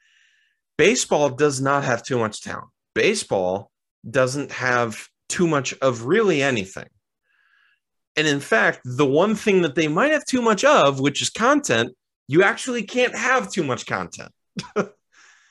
[0.79, 2.69] baseball does not have too much talent.
[2.95, 3.71] Baseball
[4.09, 6.89] doesn't have too much of really anything.
[8.17, 11.29] And in fact, the one thing that they might have too much of, which is
[11.29, 11.93] content,
[12.29, 14.33] you actually can't have too much content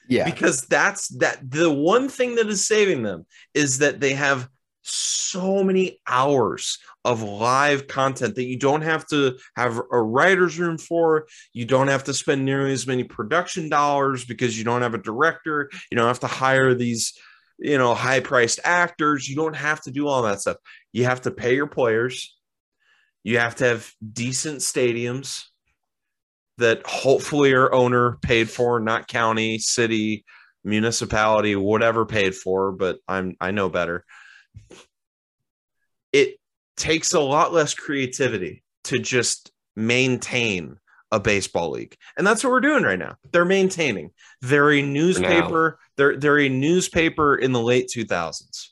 [0.07, 4.47] Yeah, because that's that the one thing that is saving them is that they have
[4.87, 10.77] so many hours of live content that you don't have to have a writer's room
[10.77, 11.27] for.
[11.53, 14.99] You don't have to spend nearly as many production dollars because you don't have a
[14.99, 15.69] director.
[15.91, 17.13] You don't have to hire these,
[17.57, 19.27] you know, high priced actors.
[19.27, 20.57] You don't have to do all that stuff.
[20.93, 22.35] You have to pay your players.
[23.23, 25.45] You have to have decent stadiums
[26.57, 30.25] that hopefully are owner paid for, not county, city,
[30.63, 34.05] municipality, whatever paid for, but I'm I know better.
[36.11, 36.37] It
[36.77, 40.77] takes a lot less creativity to just maintain
[41.11, 41.95] a baseball league.
[42.17, 43.15] And that's what we're doing right now.
[43.31, 44.11] They're maintaining.
[44.41, 45.79] They're a newspaper.
[45.97, 48.69] They're they're a newspaper in the late 2000s.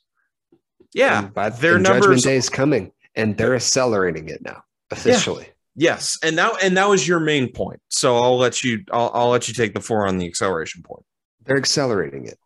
[0.93, 5.47] Yeah, And by- their and Judgment Day is coming, and they're accelerating it now officially.
[5.75, 7.81] Yes, and that and that was your main point.
[7.89, 11.03] So I'll let you I'll, I'll let you take the four on the acceleration point.
[11.45, 12.37] They're accelerating it.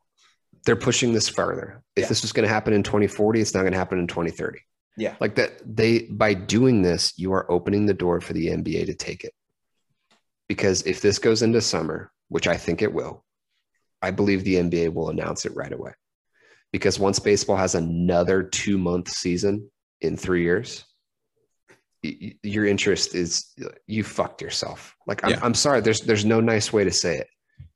[0.68, 1.82] They're pushing this further.
[1.96, 2.08] If Yeah.
[2.10, 4.60] this was going to happen in 2040, it's not going to happen in 2030.
[4.98, 5.16] Yeah.
[5.22, 8.94] Like that, they by doing this, you are opening the door for the NBA to
[8.94, 9.34] take it.
[10.50, 13.24] Because if this goes into summer, which I think it will,
[14.02, 15.94] I believe the NBA will announce it right away.
[16.74, 20.84] Because once baseball has another two month season in three years,
[22.04, 23.54] y- y- your interest is
[23.86, 24.96] you fucked yourself.
[25.08, 25.40] Like I'm, Yeah.
[25.42, 27.28] I'm sorry, there's there's no nice way to say it.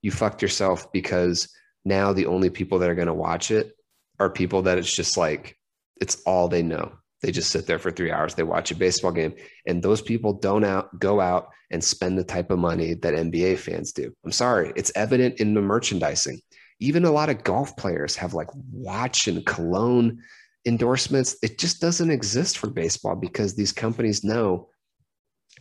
[0.02, 1.48] You fucked yourself because
[1.86, 3.76] now the only people that are going to watch it
[4.20, 5.58] are people that it's just like
[6.00, 6.92] it's all they know.
[7.22, 8.34] They just sit there for three hours.
[8.34, 9.36] They watch a baseball game,
[9.68, 13.60] and those people don't out go out and spend the type of money that NBA
[13.60, 14.14] fans do.
[14.26, 16.42] I'm sorry, it's evident in the merchandising.
[16.80, 20.20] Even a lot of golf players have like watch and cologne
[20.66, 21.36] endorsements.
[21.44, 24.70] It just doesn't exist for baseball because these companies know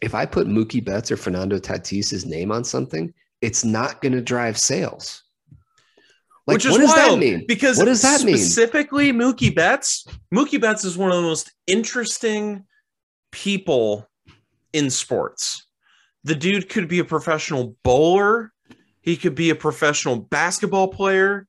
[0.01, 3.13] if I put Mookie Betts or Fernando Tatis's name on something,
[3.43, 5.23] it's not going to drive sales.
[6.51, 7.45] Like, Which is what does wild that mean?
[7.47, 8.37] because What does that mean?
[8.37, 10.05] specifically Mookie Betts?
[10.35, 12.65] Mookie Betts is one of the most interesting
[13.31, 14.09] people
[14.73, 15.67] in sports.
[16.25, 18.53] The dude could be a professional bowler.
[19.01, 21.47] He could be a professional basketball player.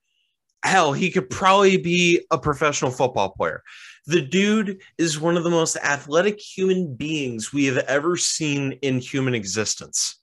[0.63, 3.63] Hell, he could probably be a professional football player.
[4.05, 8.99] The dude is one of the most athletic human beings we have ever seen in
[8.99, 10.20] human existence.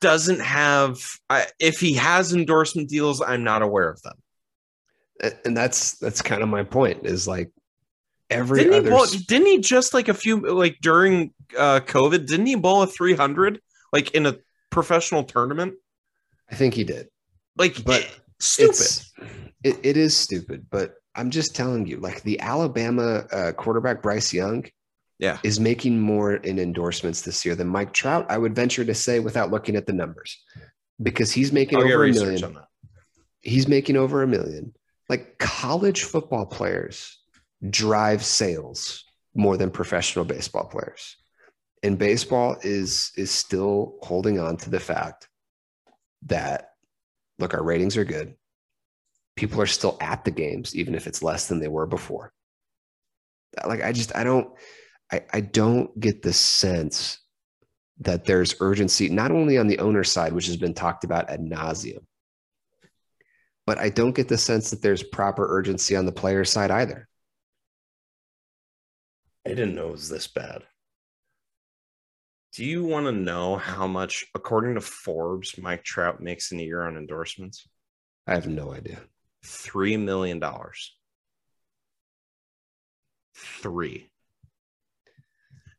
[0.00, 4.16] Doesn't have, I, if he has endorsement deals, I'm not aware of them.
[5.44, 7.50] And that's that's kind of my point is like
[8.30, 12.26] every Didn't he, bowl, s- didn't he just like a few, like during uh, COVID,
[12.26, 13.60] didn't he bowl a 300
[13.92, 14.36] like in a
[14.70, 15.74] professional tournament?
[16.50, 17.08] i think he did
[17.56, 18.06] Like, But eh,
[18.38, 18.86] stupid.
[19.64, 24.32] it, it is stupid but i'm just telling you like the alabama uh, quarterback bryce
[24.32, 24.64] young
[25.18, 25.38] Yeah.
[25.42, 29.18] is making more in endorsements this year than mike trout i would venture to say
[29.18, 30.40] without looking at the numbers
[31.02, 32.56] because he's making I'll over a million
[33.40, 34.72] he's making over a million
[35.08, 37.18] like college football players
[37.70, 39.04] drive sales
[39.34, 41.16] more than professional baseball players.
[41.82, 45.28] And baseball is is still holding on to the fact
[46.26, 46.70] that
[47.38, 48.34] look, our ratings are good.
[49.36, 52.32] People are still at the games, even if it's less than they were before.
[53.64, 54.50] Like I just I don't
[55.12, 57.18] I, I don't get the sense
[58.00, 61.40] that there's urgency, not only on the owner side, which has been talked about ad
[61.40, 62.04] nauseum,
[63.66, 67.08] but I don't get the sense that there's proper urgency on the player side either.
[69.46, 70.62] I didn't know it was this bad.
[72.52, 76.62] Do you want to know how much, according to Forbes, Mike Trout makes in a
[76.62, 77.66] year on endorsements?
[78.26, 79.00] I have no idea.
[79.44, 80.94] Three million dollars.
[83.34, 84.07] Three.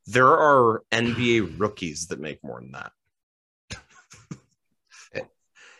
[0.06, 2.92] There are NBA rookies that make more than that.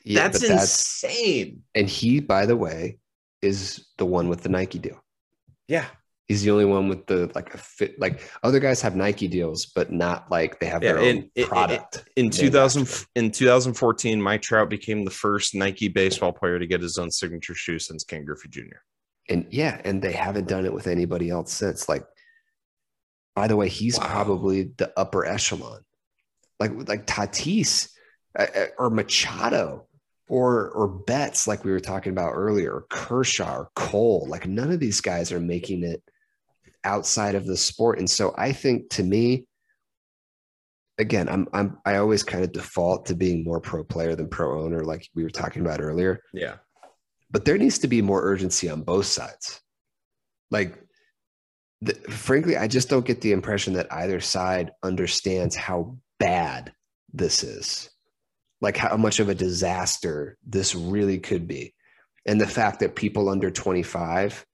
[0.02, 1.62] Yeah, that's insane.
[1.74, 2.98] and he, by the way,
[3.42, 4.98] is the one with the Nike deal.
[5.68, 5.84] Yeah.
[6.26, 8.00] He's the only one with the like a fit.
[8.00, 11.18] Like other guys have Nike deals, but not like they have Yeah, their own and
[11.34, 12.04] it- it- product.
[12.16, 16.96] In 2000, in 2014, Mike Trout became the first Nike baseball player to get his
[16.96, 18.78] own signature shoe since Ken Griffey Jr.
[19.28, 21.90] and yeah, and they haven't done it with anybody else since.
[21.90, 22.06] Like,
[23.34, 24.06] by the way, he's Wow.
[24.06, 25.82] probably the upper echelon,
[26.58, 27.90] like like Tatis
[28.38, 29.86] uh, uh, or Machado
[30.28, 34.26] or or Betts, like we were talking about earlier, or Kershaw or Cole.
[34.28, 36.02] Like none of these guys are making it
[36.84, 39.46] outside of the sport, and so I think to me.
[40.98, 44.62] Again, I'm I'm I always kind of default to being more pro player than pro
[44.62, 46.56] owner, like we were talking about earlier Yeah.
[47.30, 49.62] but there needs to be more urgency on both sides.
[50.50, 50.78] Like,
[51.82, 56.72] the, frankly, I just don't get the impression that either side understands how bad
[57.12, 57.90] this is,
[58.60, 61.74] like how much of a disaster this really could be.
[62.26, 64.44] And the fact that people under 25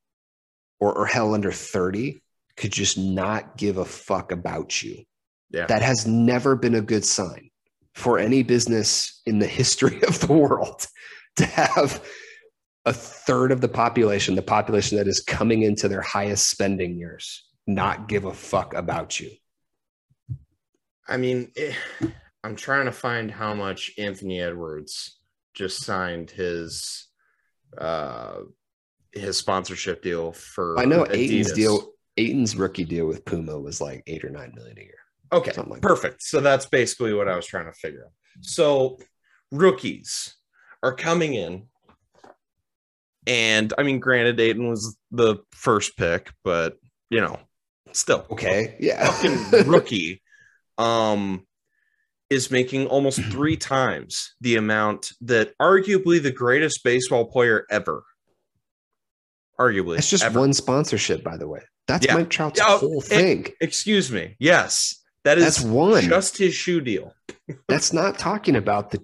[0.78, 2.20] or, or hell under 30
[2.56, 5.04] could just not give a fuck about you.
[5.50, 5.66] Yeah.
[5.66, 7.50] That has never been a good sign
[7.94, 10.86] for any business in the history of the world
[11.36, 12.04] to have
[12.86, 17.44] a third of the population, the population that is coming into their highest spending years,
[17.66, 19.30] not give a fuck about you.
[21.08, 21.74] I mean, eh,
[22.44, 25.18] I'm trying to find how much Anthony Edwards
[25.52, 27.08] just signed his
[27.78, 28.40] uh
[29.12, 31.14] his sponsorship deal for I know Adidas.
[31.14, 34.98] Ayton's deal, Ayton's rookie deal with Puma was like eight or nine million a year.
[35.32, 35.82] Okay, like that.
[35.82, 36.22] perfect.
[36.22, 38.12] So that's basically what I was trying to figure out.
[38.42, 38.98] So
[39.50, 40.36] rookies
[40.82, 41.64] are coming in,
[43.26, 46.76] and I mean, granted, Ayton was the first pick, but
[47.10, 47.38] you know,
[47.92, 50.22] still Okay, yeah, fucking rookie
[50.78, 51.46] um
[52.28, 58.02] is making almost three times the amount that arguably the greatest baseball player ever
[59.58, 60.40] arguably That's just ever.
[60.40, 61.60] one sponsorship, by the way.
[61.86, 62.14] That's Yeah.
[62.14, 63.46] Mike Trout's Yeah, whole it- thing.
[63.60, 66.02] excuse me yes that is That's one.
[66.02, 67.14] just his shoe deal
[67.68, 69.02] That's not talking about the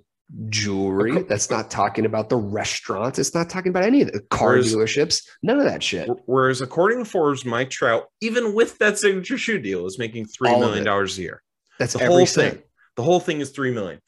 [0.49, 1.23] jewelry.
[1.25, 3.19] That's not talking about the restaurants.
[3.19, 5.27] It's not talking about any of the car Whereas- dealerships.
[5.43, 6.09] None of that shit.
[6.27, 10.49] whereas according to Forbes Mike Trout even with that signature shoe deal is making three
[10.51, 11.43] All million dollars a year
[11.79, 12.55] That's the whole cent.
[12.55, 12.63] thing
[12.97, 14.01] the whole thing is three million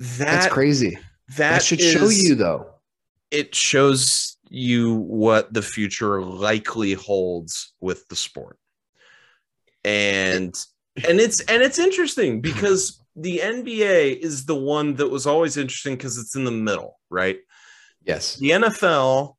[0.00, 0.90] that That's crazy.
[1.36, 2.70] that, That, should show you though.
[3.32, 8.56] it shows you what the future likely holds with the sport
[9.84, 10.54] and
[11.06, 15.96] and it's and it's interesting because the NBA is the one that was always interesting
[15.96, 17.38] because it's in the middle right?
[18.04, 18.36] Yes.
[18.36, 19.34] the NFL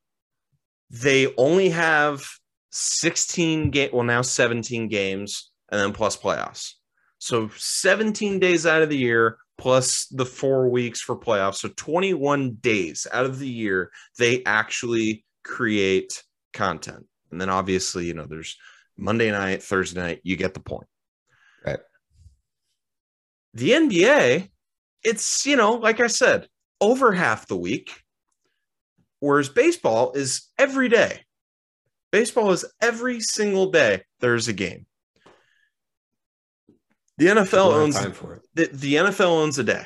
[0.90, 2.24] they only have
[2.72, 6.74] 16 game well now 17 games and then plus playoffs.
[7.18, 11.56] So 17 days out of the year plus the four weeks for playoffs.
[11.56, 16.22] So 21 days out of the year they actually create
[16.52, 17.06] content.
[17.30, 18.56] And then obviously you know there's
[18.96, 20.86] monday night thursday night you get the point.
[21.64, 21.80] Right.
[23.54, 24.48] The nba
[25.02, 26.46] it's you know like i said
[26.80, 28.02] over half the week
[29.20, 31.20] whereas baseball is every day
[32.10, 34.86] baseball is every single day there's a game
[37.18, 38.42] the nfl owns time for it.
[38.54, 39.84] the, the NFL owns a day.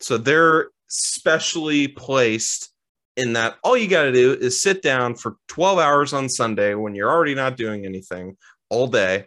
[0.00, 2.70] So they're specially placed
[3.16, 6.74] in that all you got to do is sit down for 12 hours on Sunday
[6.74, 8.36] when you're already not doing anything
[8.68, 9.26] all day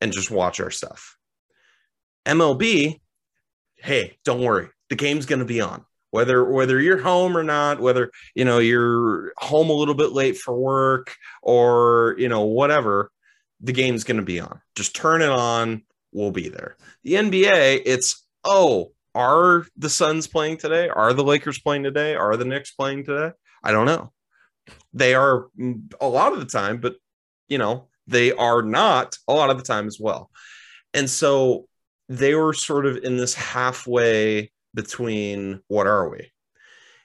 [0.00, 1.16] and just watch our stuff.
[2.26, 3.00] MLB,
[3.76, 4.68] hey, don't worry.
[4.88, 5.84] The game's going to be on.
[6.10, 10.36] Whether whether you're home or not, whether you know you're home a little bit late
[10.36, 13.10] for work or you know whatever,
[13.60, 14.60] the game's going to be on.
[14.76, 16.76] Just turn it on, we'll be there.
[17.02, 20.88] The NBA, it's oh, are the Suns playing today?
[20.88, 22.14] Are the Lakers playing today?
[22.14, 23.34] Are the Knicks playing today?
[23.64, 24.12] I don't know.
[24.92, 25.48] They are
[26.00, 26.94] a lot of the time, but
[27.48, 30.30] you know, they are not a lot of the time as well.
[30.92, 31.66] And so
[32.08, 36.30] they were sort of in this halfway between what are we?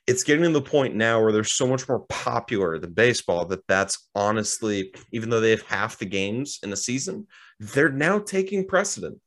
[0.08, 3.68] It's getting to the point now where they're so much more popular than baseball that
[3.68, 7.28] that's honestly, even though they have half the games in a season,
[7.60, 9.20] they're now taking precedent.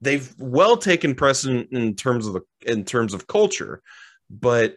[0.00, 3.82] They've well taken precedent in terms of the in terms of culture,
[4.30, 4.76] but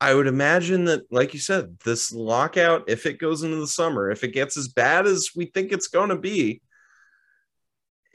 [0.00, 4.10] I would imagine that, like you said, this lockout, if it goes into the summer,
[4.10, 6.62] if it gets as bad as we think it's going to be,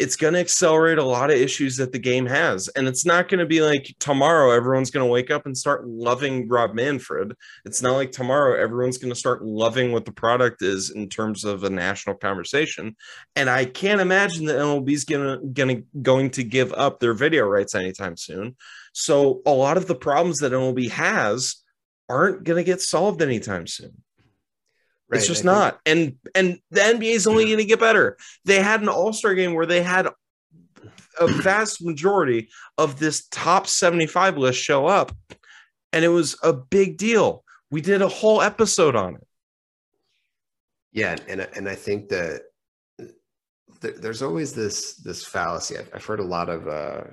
[0.04, 2.68] it's going to accelerate a lot of issues that the game has.
[2.68, 5.88] And it's not going to be like tomorrow, everyone's going to wake up and start
[5.88, 7.34] loving Rob Manfred.
[7.64, 11.46] It's not like tomorrow, everyone's going to start loving what the product is in terms
[11.46, 12.98] of a national conversation.
[13.38, 17.74] And I can't imagine that MLB's going to, going to give up their video rights
[17.74, 18.58] anytime soon.
[18.92, 21.64] So a lot of the problems that MLB has
[22.10, 24.03] aren't going to get solved anytime soon.
[25.14, 25.80] Right, it's just not.
[25.86, 28.18] And and the NBA is only going to get better.
[28.46, 30.08] They had an All-Star game where they had
[31.20, 35.12] a vast majority of this top 75 list show up
[35.94, 37.44] and it was a big deal.
[37.72, 39.28] We did a whole episode on it.
[40.92, 42.42] Yeah, and and I think that
[43.82, 45.78] th- there's always this this fallacy.
[45.78, 47.04] I've, I've heard a lot of uh,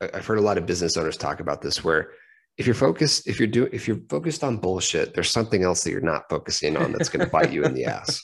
[0.00, 2.10] I've heard a lot of business owners talk about this, where
[2.58, 5.90] if you're focused, if you're doing, if you're focused on bullshit, there's something else that
[5.92, 8.20] you're not focusing on that's going to bite you in the ass,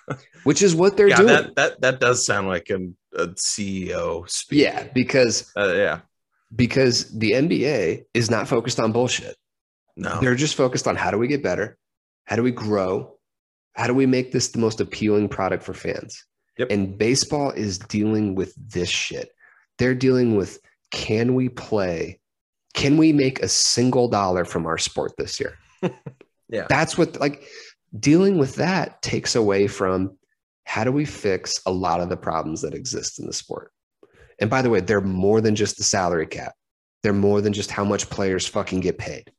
[0.44, 1.28] which is what they're yeah, doing.
[1.28, 2.76] that that that does sound like a,
[3.16, 4.60] a CEO speak.
[4.60, 6.00] yeah, because Uh, yeah.
[6.54, 9.36] because the NBA is not focused on bullshit.
[9.96, 10.20] No.
[10.20, 11.78] They're just focused on how do we get better,
[12.26, 13.16] how do we grow,
[13.72, 16.24] how do we make this the most appealing product for fans.
[16.58, 16.68] Yep.
[16.70, 19.30] And baseball is dealing with this shit.
[19.78, 20.58] They're dealing with
[20.90, 22.17] can we play?
[22.78, 25.58] Can we make a single dollar from our sport this year?
[26.50, 26.66] Yeah.
[26.66, 27.42] That's what like
[28.00, 30.16] dealing with that takes away from
[30.64, 33.70] how do we fix a lot of the problems that exist in the sport.
[34.40, 36.54] And by the way, they're more than just the salary cap.
[37.02, 39.30] They're more than just how much players fucking get paid.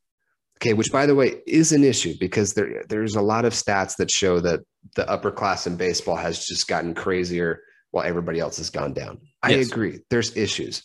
[0.57, 3.95] Okay, which by the way is an issue because there there's a lot of stats
[3.97, 4.59] that show that
[4.95, 7.59] the upper class in baseball has just gotten crazier
[7.89, 9.17] while everybody else has gone down.
[9.41, 9.67] I Yes.
[9.71, 9.99] agree.
[10.11, 10.83] There's issues.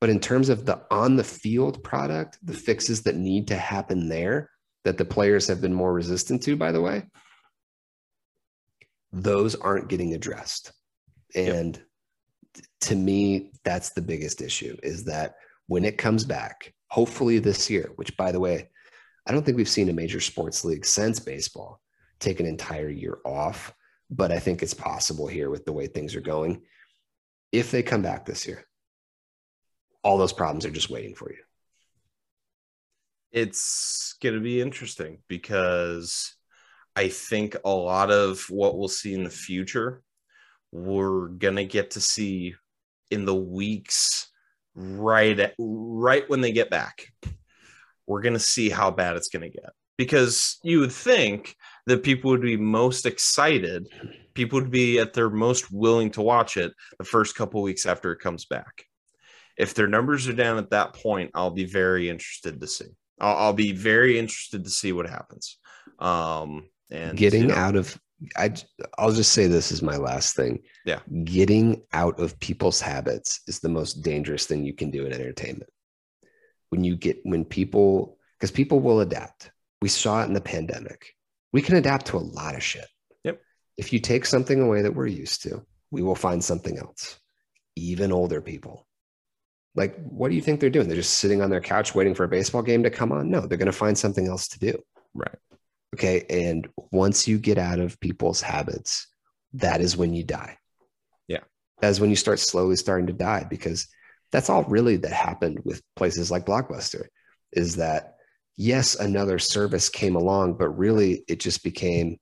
[0.00, 4.08] But in terms of the on the field product, the fixes that need to happen
[4.08, 4.50] there
[4.84, 7.04] that the players have been more resistant to, by the way,
[9.12, 10.72] those aren't getting addressed.
[11.34, 11.54] Yep.
[11.54, 11.82] And
[12.82, 15.36] to me, that's the biggest issue is that
[15.66, 18.68] when it comes back, hopefully this year, which by the way,
[19.26, 21.80] I don't think we've seen a major sports league since baseball
[22.20, 23.72] take an entire year off,
[24.10, 26.62] but I think it's possible here with the way things are going.
[27.52, 28.64] If they come back this year,
[30.04, 31.38] all those problems are just waiting for you.
[33.32, 36.36] it's going to be interesting because
[36.94, 40.02] I think a lot of what we'll see in the future,
[40.70, 42.54] we're going to get to see
[43.10, 44.28] in the weeks
[44.76, 47.12] right at, right when they get back.
[48.06, 52.02] We're going to see how bad it's going to get because you would think that
[52.04, 53.88] people would be most excited,
[54.34, 58.12] people would be at their most willing to watch it the first couple weeks after
[58.12, 58.84] it comes back.
[59.56, 62.86] If their numbers are down at that point, I'll be very interested to see.
[63.20, 65.58] I'll, I'll be very interested to see what happens.
[65.98, 67.98] Um, and getting you know, out of
[68.36, 68.54] I
[68.98, 70.60] I'll just say this is my last thing.
[70.84, 71.00] Yeah.
[71.24, 75.70] Getting out of people's habits is the most dangerous thing you can do in entertainment.
[76.70, 79.50] When you get when people because people will adapt.
[79.80, 81.14] We saw it in the pandemic.
[81.52, 82.86] We can adapt to a lot of shit.
[83.24, 83.40] Yep.
[83.76, 87.18] If you take something away that we're used to, we will find something else.
[87.76, 88.86] Even older people.
[89.76, 90.86] Like, what do you think they're doing?
[90.86, 93.30] They're just sitting on their couch waiting for a baseball game to come on?
[93.30, 94.80] No, they're going to find something else to do.
[95.14, 95.34] Right.
[95.94, 96.24] Okay.
[96.30, 99.08] And once you get out of people's habits,
[99.54, 100.58] that is when you die.
[101.26, 101.40] Yeah.
[101.80, 103.88] That is when you start slowly starting to die because
[104.30, 107.06] that's all really that happened with places like Blockbuster
[107.52, 108.14] is that,
[108.56, 112.18] yes, another service came along, but really it just became,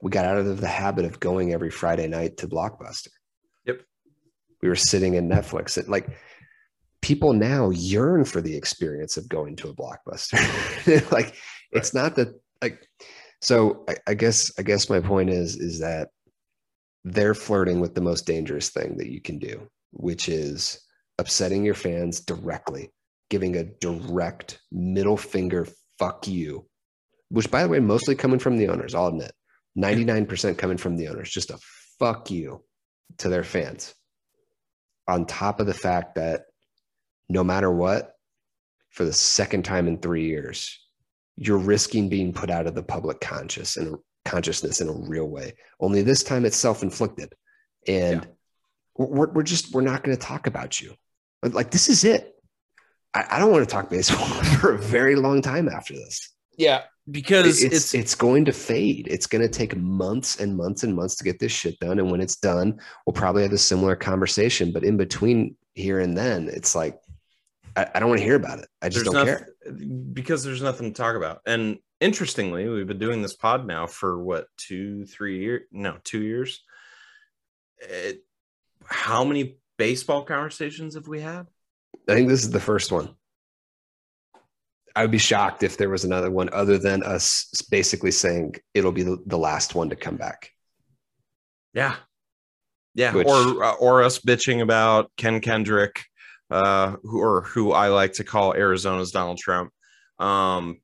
[0.00, 3.10] we got out of the habit of going every Friday night to Blockbuster.
[3.64, 3.82] Yep.
[4.60, 5.78] We were sitting in Netflix.
[5.78, 6.08] It, like,
[7.02, 11.12] people now yearn for the experience of going to a blockbuster.
[11.12, 11.34] like
[11.72, 12.86] it's not that like
[13.40, 16.08] so I, I guess I guess my point is is that
[17.04, 20.80] they're flirting with the most dangerous thing that you can do, which is
[21.18, 22.90] upsetting your fans directly,
[23.28, 25.66] giving a direct middle finger
[25.98, 26.64] fuck you,
[27.28, 29.32] which by the way, mostly coming from the owners, I'll admit.
[29.76, 31.58] 99% coming from the owners, just a
[31.98, 32.62] fuck you
[33.18, 33.94] to their fans.
[35.08, 36.42] On top of the fact that
[37.32, 38.14] no matter what,
[38.90, 40.78] for the second time in three years,
[41.36, 45.54] you're risking being put out of the public conscious and consciousness in a real way.
[45.80, 47.32] Only this time it's self-inflicted.
[47.88, 48.28] And
[48.96, 50.94] we're, we're just we're not going to talk about you.
[51.42, 52.34] Like this is it.
[53.14, 54.26] I, I don't want to talk baseball
[54.60, 56.34] for a very long time after this.
[56.58, 59.08] Yeah, because it's, it's, it's going to fade.
[59.10, 61.98] It's going to take months and months and months to get this shit done.
[61.98, 64.70] And when it's done, we'll probably have a similar conversation.
[64.70, 67.00] But in between here and then, it's like
[67.76, 68.68] I, I don't want to hear about it.
[68.80, 70.12] I just there's don't nothing care.
[70.12, 71.40] because there's nothing to talk about.
[71.46, 75.62] And interestingly, we've been doing this pod now for what two, three years?
[75.70, 76.62] No, two years.
[77.78, 78.24] It,
[78.84, 81.46] how many baseball conversations have we had?
[82.08, 83.14] I think this is the first one.
[84.94, 88.92] I would be shocked if there was another one other than us basically saying it'll
[88.92, 90.50] be the, last one to come back.
[91.72, 91.96] Yeah,
[92.94, 96.04] yeah, Which- or uh, or us bitching about Ken Kendrick,
[96.50, 99.72] uh, who or who I like to call Arizona's Donald Trump.
[100.18, 100.80] Um,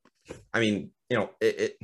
[0.52, 1.78] I mean, you know, it, it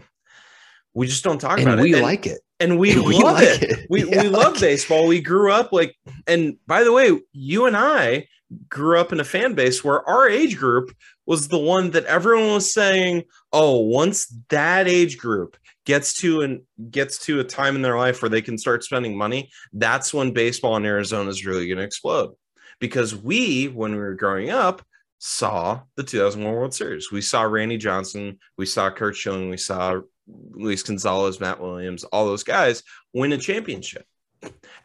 [0.95, 2.41] we just don't talk about And it, we and, like it.
[2.61, 3.63] and we, we love like it.
[3.63, 3.87] it.
[3.91, 5.07] We Yeah, we love like- baseball.
[5.07, 5.97] We grew up like,
[6.27, 8.27] and by the way, you and I
[8.69, 10.95] grew up in a fan base where our age group
[11.27, 15.57] was the one that everyone was saying, "Oh, once that age group
[15.87, 16.61] gets to and
[16.91, 20.33] gets to a time in their life where they can start spending money, that's when
[20.33, 22.35] baseball in Arizona is really going to explode."
[22.81, 24.83] Because we, when we were growing up,
[25.19, 27.11] saw the 2001 World Series.
[27.11, 32.27] We saw Randy Johnson, we saw Curt Schilling, we saw Luis Gonzalez, Matt Williams, all
[32.27, 34.05] those guys win a championship.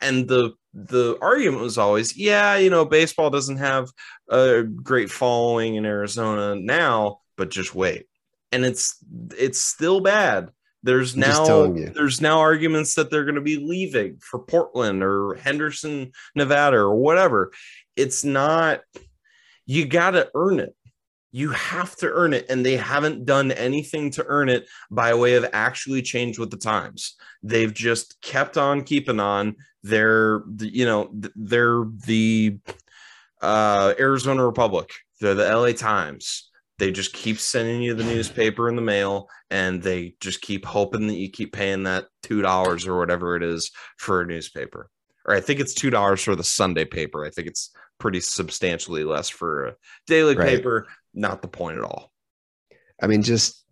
[0.02, 3.90] And the the argument was always, yeah, you know, baseball doesn't have
[4.30, 8.06] a great following in Arizona now, but just wait.
[8.52, 8.96] And it's
[9.38, 10.52] it's still bad.
[10.84, 15.36] There's I'm now there's now arguments that they're going to be leaving for Portland or
[15.36, 17.52] Henderson, Nevada or whatever.
[17.96, 18.82] It's not
[19.66, 20.74] you got to earn it.
[21.32, 25.36] You have to earn it and they haven't done anything to earn it by way
[25.36, 27.16] of actually change with the times.
[27.44, 29.58] They've just kept on keeping on.
[29.84, 32.58] They're you know they're the
[33.42, 34.92] uh Arizona Republic.
[35.20, 36.49] They're the LA Times.
[36.80, 41.08] They just keep sending you the newspaper in the mail and they just keep hoping
[41.08, 44.90] that you keep paying that $2 or whatever it is for a newspaper.
[45.26, 47.26] Or I think it's $2 for the Sunday paper.
[47.26, 49.76] I think it's pretty substantially less for a
[50.08, 50.48] daily Right.
[50.58, 50.88] paper.
[51.14, 52.14] Not the point at all.
[53.04, 53.66] I mean, just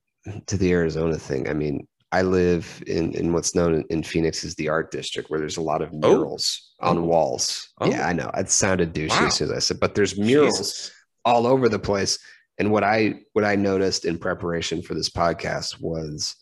[0.47, 1.47] to the Arizona thing.
[1.49, 5.39] I mean, I live in, in what's known in Phoenix as the art district, where
[5.39, 5.97] there's a lot of Oh.
[6.09, 7.03] murals on Oh.
[7.03, 7.69] walls.
[7.79, 7.89] Oh.
[7.89, 8.29] Yeah, I know.
[8.33, 9.27] It sounded douchey Wow.
[9.27, 10.91] as soon as I said, but there's murals Jesus.
[11.23, 12.19] all over the place.
[12.59, 16.35] And what I what I noticed in preparation for this podcast was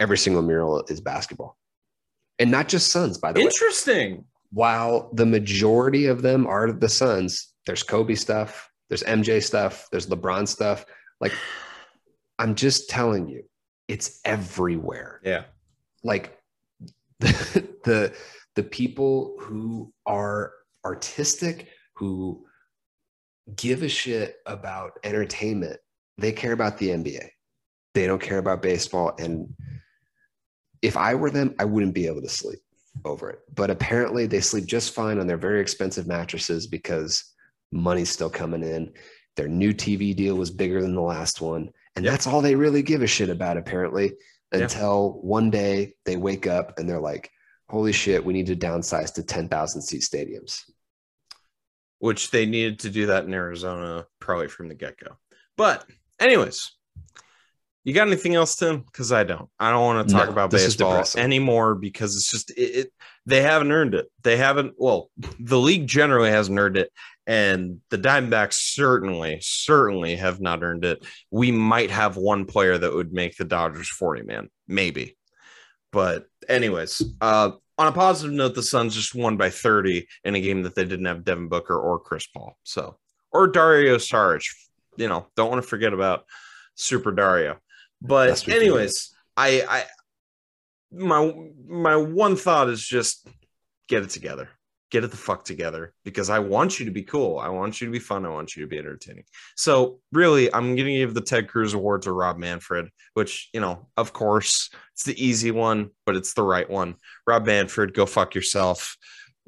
[0.00, 1.56] every single mural is basketball,
[2.38, 3.46] and not just Suns, by the way.
[3.46, 4.24] Interesting.
[4.52, 10.06] While the majority of them are the Suns, there's Kobe stuff, there's MJ stuff, there's
[10.06, 10.86] LeBron stuff.
[11.20, 11.32] Like,
[12.38, 13.44] I'm just telling you,
[13.88, 15.44] it's everywhere Yeah.
[16.04, 16.38] like
[17.20, 18.14] the, the
[18.54, 20.52] the people who are
[20.84, 22.45] artistic who
[23.54, 25.78] give a shit about entertainment.
[26.18, 27.28] They care about the nba
[27.96, 29.14] they don't care about baseball.
[29.18, 29.54] And
[30.82, 32.60] if i were them i wouldn't be able to sleep
[33.04, 33.40] over it.
[33.54, 37.32] But apparently they sleep just fine on their very expensive mattresses because
[37.72, 38.92] money's still coming in.
[39.36, 41.70] Their new tv deal was bigger than the last one.
[41.96, 42.12] And Yep.
[42.12, 44.12] that's all they really give a shit about apparently
[44.52, 47.30] until one day they wake up and they're like,
[47.68, 50.60] holy shit, we need to downsize to 10,000 seat stadiums.
[52.06, 55.16] Which they needed to do that in Arizona probably from the get go.
[55.56, 55.84] But,
[56.20, 56.70] anyways,
[57.82, 58.82] you got anything else, Tim?
[58.82, 59.48] Because I don't.
[59.58, 62.92] I don't want to talk No, about baseball anymore because it's just it, it.
[63.26, 64.06] They haven't earned it.
[64.22, 64.74] They haven't.
[64.78, 65.10] Well,
[65.40, 66.92] the league generally hasn't earned it,
[67.26, 71.04] and the Diamondbacks certainly, certainly have not earned it.
[71.32, 75.16] We might have one player that would make the Dodgers forty man, maybe.
[75.90, 80.40] But, anyways, uh, on a positive note, the Suns just won by 30 in a
[80.40, 82.56] game that they didn't have Devin Booker or Chris Paul.
[82.62, 82.96] So,
[83.32, 84.46] or Dario Saric.
[84.96, 86.24] You know, don't want to forget about
[86.74, 87.58] Super Dario.
[88.00, 88.66] But Lest we forget.
[88.66, 89.84] anyways, I I
[90.90, 91.32] my
[91.66, 93.28] my one thought is just
[93.88, 94.48] get it together.
[94.90, 97.38] Get it the fuck together because I want you to be cool.
[97.38, 98.24] I want you to be fun.
[98.24, 99.24] I want you to be entertaining.
[99.56, 103.60] So really, I'm going to give the Ted Cruz Award to Rob Manfred, which you
[103.60, 106.94] know, of course, it's the easy one, but it's the right one.
[107.26, 108.96] Rob Manfred, go fuck yourself.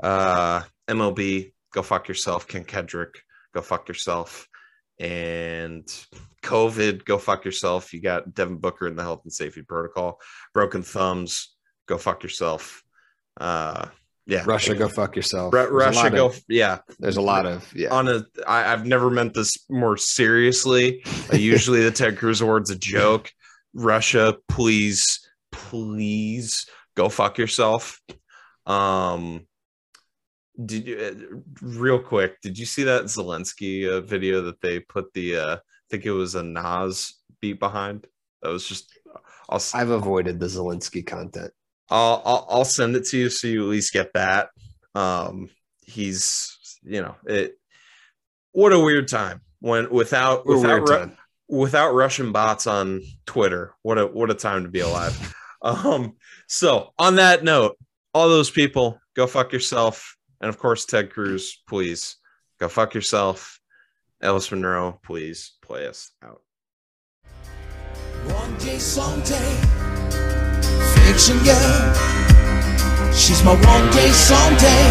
[0.03, 2.49] Uh, MLB, go fuck yourself.
[2.49, 3.23] Ken Kendrick,
[3.55, 4.49] go fuck yourself.
[4.99, 5.87] And
[6.43, 7.93] COVID, go fuck yourself.
[7.93, 10.21] You got Devin Booker in the health and safety protocol.
[10.55, 11.55] Broken thumbs,
[11.87, 12.83] go fuck yourself.
[13.41, 13.87] Uh,
[14.29, 14.45] Yeah.
[14.47, 15.55] Russia, go fuck yourself.
[15.55, 16.27] A Russia go.
[16.27, 16.79] of- yeah.
[17.01, 17.89] there's a lot of yeah.
[17.89, 21.03] On a, I, I've never meant this more seriously.
[21.33, 23.33] Usually, the Ted Cruz award's a joke.
[23.73, 28.01] Russia, please, please go fuck yourself.
[28.67, 29.47] Um,
[30.63, 32.41] did you uh, real quick?
[32.43, 35.37] Did you see that Zelensky uh, video that they put the?
[35.37, 35.61] uh I
[35.91, 38.07] think it was a Nas beat behind.
[38.43, 38.93] That was just.
[39.51, 41.51] S- I've avoided the Zelensky content.
[41.91, 44.51] I'll, I'll I'll send it to you so you at least get that.
[44.95, 45.49] Um,
[45.83, 47.55] he's you know it.
[48.53, 51.13] What a weird time when without What without Ru-
[51.49, 53.75] without Russian bots on Twitter.
[53.83, 55.35] What a what a time to be alive.
[55.63, 56.17] um,
[56.47, 57.77] so on that note,
[58.15, 62.17] all those people go fuck yourself, and of course Ted Cruz, please
[62.61, 63.61] go fuck yourself.
[64.21, 66.43] Ellis Monroe, please play us out.
[68.25, 69.61] One day, someday,
[70.79, 71.95] fiction girl.
[73.13, 74.85] She's my one day, someday.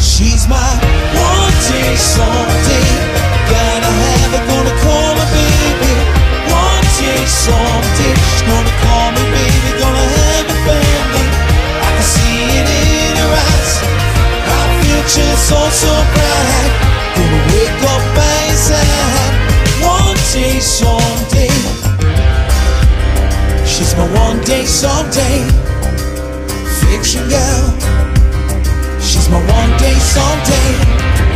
[0.00, 0.70] She's my
[1.12, 2.88] one day, someday.
[3.50, 5.94] Gotta have her, gonna call her baby.
[6.48, 8.14] One day, someday.
[8.14, 11.26] She's gonna call me baby, gonna have a family.
[11.84, 13.72] I can see it in her eyes.
[14.54, 16.72] Our future's so, so bright.
[17.14, 19.34] Gonna wake up by his side.
[19.84, 20.93] One day, someday.
[23.74, 25.42] She's my one day, someday
[26.78, 27.64] fiction girl.
[29.00, 31.33] She's my one day, someday